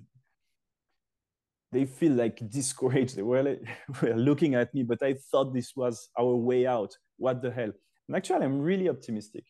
[1.72, 3.16] they feel like discouraged.
[3.18, 3.58] They were,
[4.02, 6.96] were looking at me, but I thought this was our way out.
[7.18, 7.72] What the hell?
[8.08, 9.46] And actually, I'm really optimistic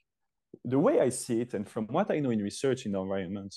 [0.66, 3.56] the way I see it, and from what I know in research in the environment,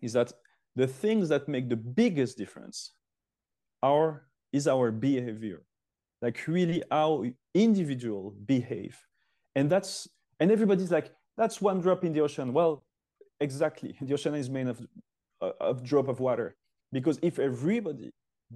[0.00, 0.32] is that
[0.76, 2.92] the things that make the biggest difference
[3.82, 5.62] are is our behavior,
[6.20, 8.98] like really how individual behave,
[9.54, 10.08] and that's
[10.40, 12.52] and everybody's like that's one drop in the ocean.
[12.52, 12.84] Well,
[13.40, 14.80] exactly, the ocean is made of
[15.40, 16.56] of drop of water
[16.96, 18.08] because if everybody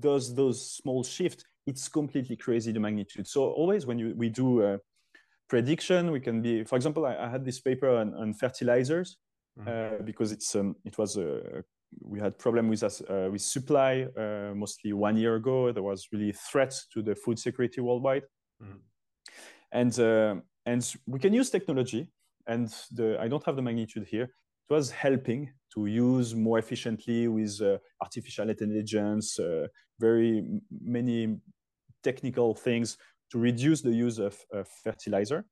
[0.08, 3.26] does those small shifts, it's completely crazy the magnitude.
[3.34, 4.78] So always when you we do uh,
[5.48, 6.10] prediction.
[6.12, 9.16] We can be, for example, I, I had this paper on, on fertilizers
[9.58, 9.68] mm-hmm.
[9.68, 11.64] uh, because it's um, it was a
[12.02, 15.72] we had problem with us uh, with supply uh, mostly one year ago.
[15.72, 18.24] There was really threats to the food security worldwide,
[18.62, 18.78] mm-hmm.
[19.72, 20.34] and uh,
[20.66, 22.10] and we can use technology.
[22.46, 24.24] And the I don't have the magnitude here.
[24.70, 29.66] It was helping to use more efficiently with uh, artificial intelligence, uh,
[29.98, 30.44] very
[30.80, 31.38] many
[32.02, 32.96] technical things
[33.30, 35.44] to reduce the use of, of fertilizer.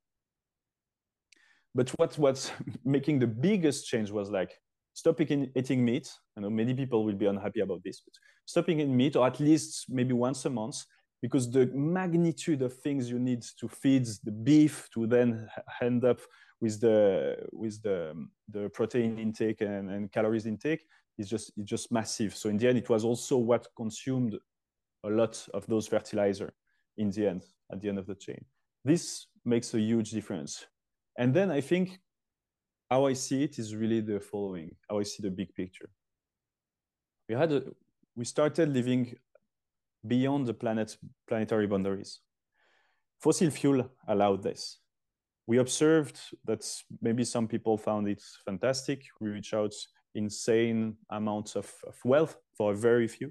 [1.74, 2.50] But what was
[2.84, 4.58] making the biggest change was like
[4.94, 6.10] stop eating, eating meat.
[6.36, 8.14] I know many people will be unhappy about this, but
[8.46, 10.84] stopping eating meat, or at least maybe once a month,
[11.20, 15.48] because the magnitude of things you need to feed the beef to then
[15.82, 16.20] end up
[16.60, 18.14] with the with the
[18.48, 20.84] the protein intake and, and calories intake
[21.18, 22.34] is just it's just massive.
[22.34, 24.36] So in the end, it was also what consumed
[25.04, 26.52] a lot of those fertilizer
[26.96, 28.44] in the end at the end of the chain.
[28.84, 30.66] This makes a huge difference.
[31.18, 31.98] And then I think
[32.90, 35.90] how I see it is really the following, how I see the big picture.
[37.28, 37.62] We had a,
[38.14, 39.16] we started living
[40.06, 40.96] beyond the planet
[41.26, 42.20] planetary boundaries.
[43.18, 44.78] Fossil fuel allowed this.
[45.46, 46.66] We observed that
[47.00, 49.04] maybe some people found it fantastic.
[49.20, 49.74] We reach out
[50.14, 53.30] insane amounts of, of wealth for a very few.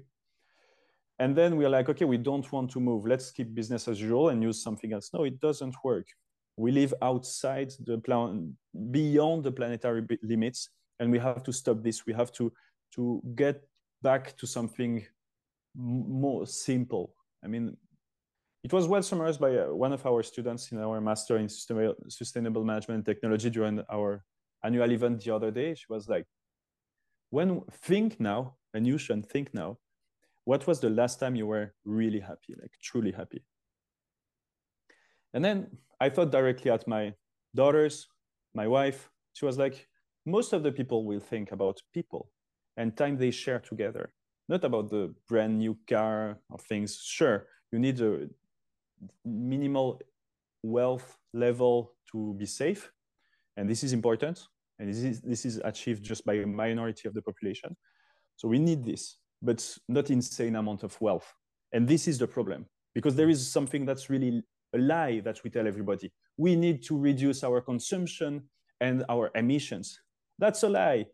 [1.18, 3.06] And then we're like, okay, we don't want to move.
[3.06, 5.10] Let's keep business as usual and use something else.
[5.12, 6.06] No, it doesn't work.
[6.56, 8.56] we live outside the plan
[8.90, 12.52] beyond the planetary limits and we have to stop this we have to
[12.94, 13.62] to get
[14.02, 15.04] back to something
[15.74, 17.14] more simple
[17.44, 17.76] i mean
[18.66, 22.64] it was well summarized by uh, one of our students in our master in sustainable
[22.64, 24.24] management technology during our
[24.64, 26.26] annual event the other day she was like
[27.30, 27.48] when
[27.88, 28.40] think now
[28.74, 29.70] and you should think now
[30.44, 33.42] what was the last time you were really happy like truly happy
[35.36, 35.58] and then
[36.00, 37.12] I thought directly at my
[37.54, 38.08] daughters,
[38.54, 39.10] my wife.
[39.34, 39.86] She was like,
[40.24, 42.30] most of the people will think about people
[42.78, 44.14] and time they share together,
[44.48, 47.00] not about the brand new car or things.
[47.02, 48.28] Sure, you need a
[49.24, 50.00] minimal
[50.62, 52.90] wealth level to be safe,
[53.56, 54.46] and this is important.
[54.78, 57.76] And this is, this is achieved just by a minority of the population.
[58.36, 61.32] So we need this, but not insane amount of wealth.
[61.72, 64.42] And this is the problem because there is something that's really
[64.74, 66.12] a lie that we tell everybody.
[66.36, 68.44] We need to reduce our consumption
[68.80, 70.00] and our emissions.
[70.38, 71.06] That's a lie.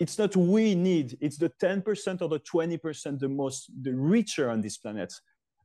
[0.00, 4.60] It's not we need, it's the 10% or the 20% the most, the richer on
[4.60, 5.12] this planet.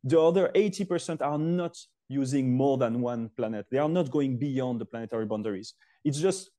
[0.04, 1.78] The other 80% are not
[2.08, 3.68] using more than one planet.
[3.72, 5.74] They are not going beyond the planetary boundaries.
[6.04, 6.52] It's just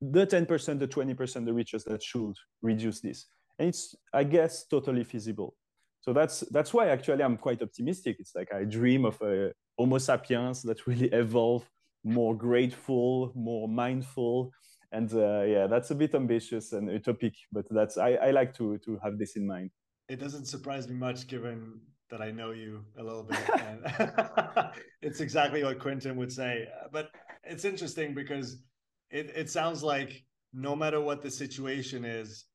[0.00, 3.26] the 10%, the 20%, the richest that should reduce this.
[3.58, 5.56] And it's, I guess, totally feasible.
[6.00, 8.16] So that's that's why actually I'm quite optimistic.
[8.20, 11.68] It's like I dream of a Homo sapiens that really evolve
[12.04, 14.52] more grateful, more mindful,
[14.92, 18.78] and uh, yeah, that's a bit ambitious and utopic, but that's I, I like to
[18.78, 19.70] to have this in mind.
[20.08, 23.38] It doesn't surprise me much, given that I know you a little bit.
[23.66, 24.70] and
[25.02, 26.68] it's exactly what Quentin would say.
[26.92, 27.10] But
[27.44, 28.62] it's interesting because
[29.10, 32.46] it, it sounds like no matter what the situation is,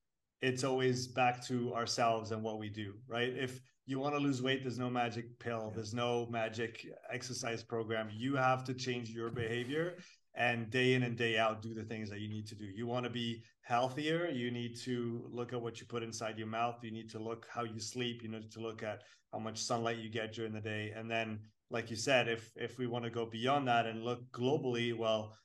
[0.41, 3.33] it's always back to ourselves and what we do, right?
[3.35, 8.09] If you want to lose weight, there's no magic pill, there's no magic exercise program.
[8.11, 9.95] You have to change your behavior
[10.35, 12.65] and day in and day out do the things that you need to do.
[12.65, 16.47] You want to be healthier, you need to look at what you put inside your
[16.47, 19.59] mouth, you need to look how you sleep, you need to look at how much
[19.59, 20.91] sunlight you get during the day.
[20.95, 24.21] And then like you said, if if we want to go beyond that and look
[24.31, 25.35] globally, well,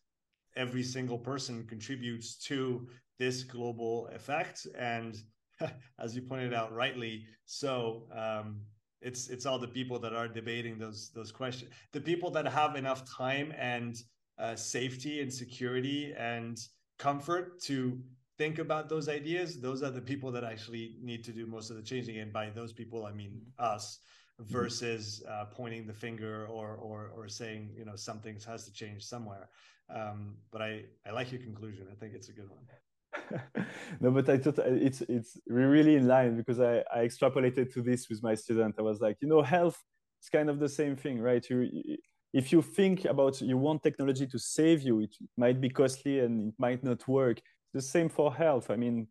[0.56, 4.66] every single person contributes to this global effect.
[4.78, 5.16] And
[5.98, 8.60] as you pointed out rightly, so um,
[9.00, 12.76] it's it's all the people that are debating those those questions, the people that have
[12.76, 13.96] enough time and
[14.38, 16.58] uh, safety and security and
[16.98, 17.98] comfort to
[18.36, 19.60] think about those ideas.
[19.60, 22.18] Those are the people that actually need to do most of the changing.
[22.18, 23.98] And by those people, I mean us
[24.40, 29.02] versus uh, pointing the finger or, or or saying you know something has to change
[29.02, 29.48] somewhere.
[29.90, 31.86] Um, but I I like your conclusion.
[31.90, 32.66] I think it's a good one.
[34.00, 38.08] no, but I thought it's it's really in line because I, I extrapolated to this
[38.08, 38.76] with my student.
[38.78, 39.82] I was like, you know, health
[40.22, 41.44] is kind of the same thing, right?
[41.50, 41.98] You
[42.32, 46.48] if you think about you want technology to save you, it might be costly and
[46.48, 47.40] it might not work.
[47.72, 48.70] The same for health.
[48.70, 49.08] I mean,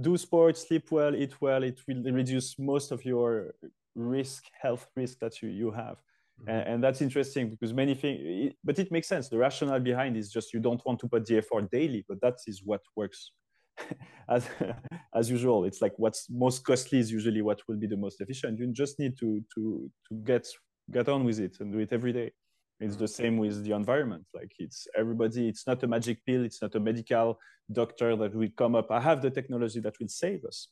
[0.00, 1.62] do sports, sleep well, eat well.
[1.62, 3.54] It will reduce most of your
[3.94, 5.96] risk, health risk that you, you have.
[6.40, 6.50] Mm-hmm.
[6.50, 9.28] And, and, that's interesting because many things, but it makes sense.
[9.28, 12.34] The rationale behind is just you don't want to put the effort daily, but that
[12.46, 13.32] is what works
[14.28, 14.46] as
[15.14, 15.64] as usual.
[15.64, 18.58] It's like what's most costly is usually what will be the most efficient.
[18.58, 20.46] You just need to to to get
[20.90, 22.32] get on with it and do it every day.
[22.78, 24.26] It's the same with the environment.
[24.34, 25.48] Like it's everybody.
[25.48, 26.44] It's not a magic pill.
[26.44, 27.38] It's not a medical
[27.72, 28.90] doctor that will come up.
[28.90, 30.68] I have the technology that will save us.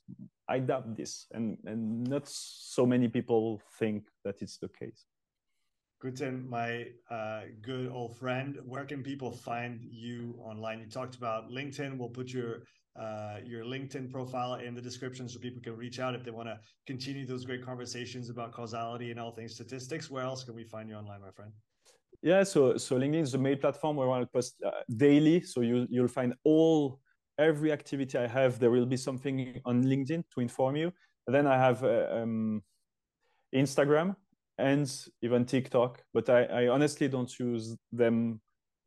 [0.48, 5.06] I doubt this, and and not so many people think that it's the case.
[5.98, 10.80] Quentin, my uh, good old friend, where can people find you online?
[10.80, 11.96] You talked about LinkedIn.
[11.96, 12.64] We'll put your
[13.00, 16.48] uh, your LinkedIn profile in the description so people can reach out if they want
[16.48, 20.10] to continue those great conversations about causality and all things statistics.
[20.10, 21.52] Where else can we find you online, my friend?
[22.24, 25.42] Yeah, so so LinkedIn is the main platform where I post uh, daily.
[25.42, 26.98] So you you'll find all
[27.38, 28.58] every activity I have.
[28.58, 30.90] There will be something on LinkedIn to inform you.
[31.26, 32.62] And then I have uh, um,
[33.54, 34.16] Instagram
[34.56, 38.40] and even TikTok, but I, I honestly don't use them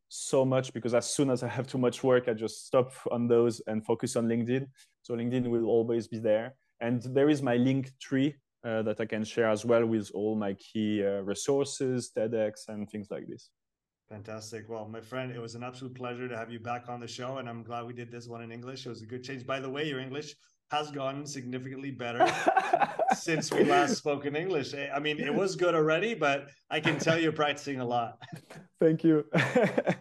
[0.10, 3.28] so much because as soon as I have too much work, I just stop on
[3.28, 4.66] those and focus on LinkedIn.
[5.04, 6.56] So LinkedIn will always be there.
[6.80, 8.34] And there is my Linktree
[8.68, 12.90] uh, that I can share as well with all my key uh, resources, TEDx, and
[12.90, 13.50] things like this.
[14.10, 14.70] Fantastic.
[14.70, 17.38] Well, my friend, it was an absolute pleasure to have you back on the show.
[17.38, 18.86] And I'm glad we did this one in English.
[18.86, 19.46] It was a good change.
[19.46, 20.36] By the way, your English
[20.70, 22.30] has gotten significantly better
[23.16, 24.74] since we last spoke in English.
[24.74, 28.22] Eh, I mean, it was good already, but I can tell you're practicing a lot.
[28.82, 29.24] Thank you.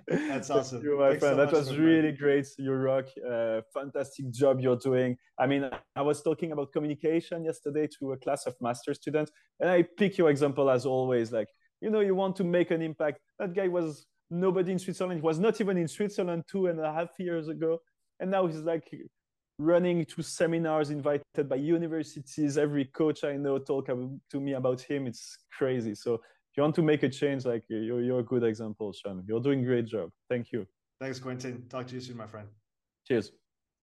[0.09, 0.79] That's awesome.
[0.79, 1.37] Thank you, my Thanks friend.
[1.37, 2.47] So that was really great.
[2.59, 3.07] You rock.
[3.25, 5.17] Uh, fantastic job you're doing.
[5.39, 9.71] I mean, I was talking about communication yesterday to a class of master students, and
[9.71, 11.33] I pick your example as always.
[11.33, 11.49] Like,
[11.81, 13.21] you know, you want to make an impact.
[13.39, 15.21] That guy was nobody in Switzerland.
[15.21, 17.79] He was not even in Switzerland two and a half years ago.
[18.19, 18.89] And now he's like
[19.59, 22.59] running to seminars invited by universities.
[22.59, 25.07] Every coach I know talk to me about him.
[25.07, 25.95] It's crazy.
[25.95, 29.25] So if you want to make a change, like you're, you're a good example, Sean.
[29.27, 30.11] You're doing a great job.
[30.29, 30.67] Thank you.
[31.01, 31.67] Thanks, Quentin.
[31.69, 32.49] Talk to you soon, my friend.
[33.07, 33.33] Cheers.